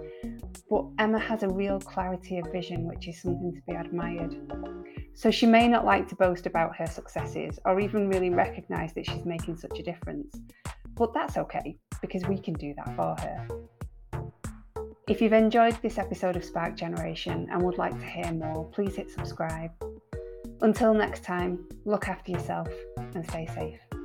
[0.68, 4.36] But Emma has a real clarity of vision, which is something to be admired.
[5.14, 9.06] So she may not like to boast about her successes or even really recognise that
[9.06, 10.36] she's making such a difference.
[10.94, 13.48] But that's okay, because we can do that for her.
[15.08, 18.94] If you've enjoyed this episode of Spark Generation and would like to hear more, please
[18.94, 19.70] hit subscribe.
[20.60, 22.68] Until next time, look after yourself
[23.14, 23.99] and stay safe.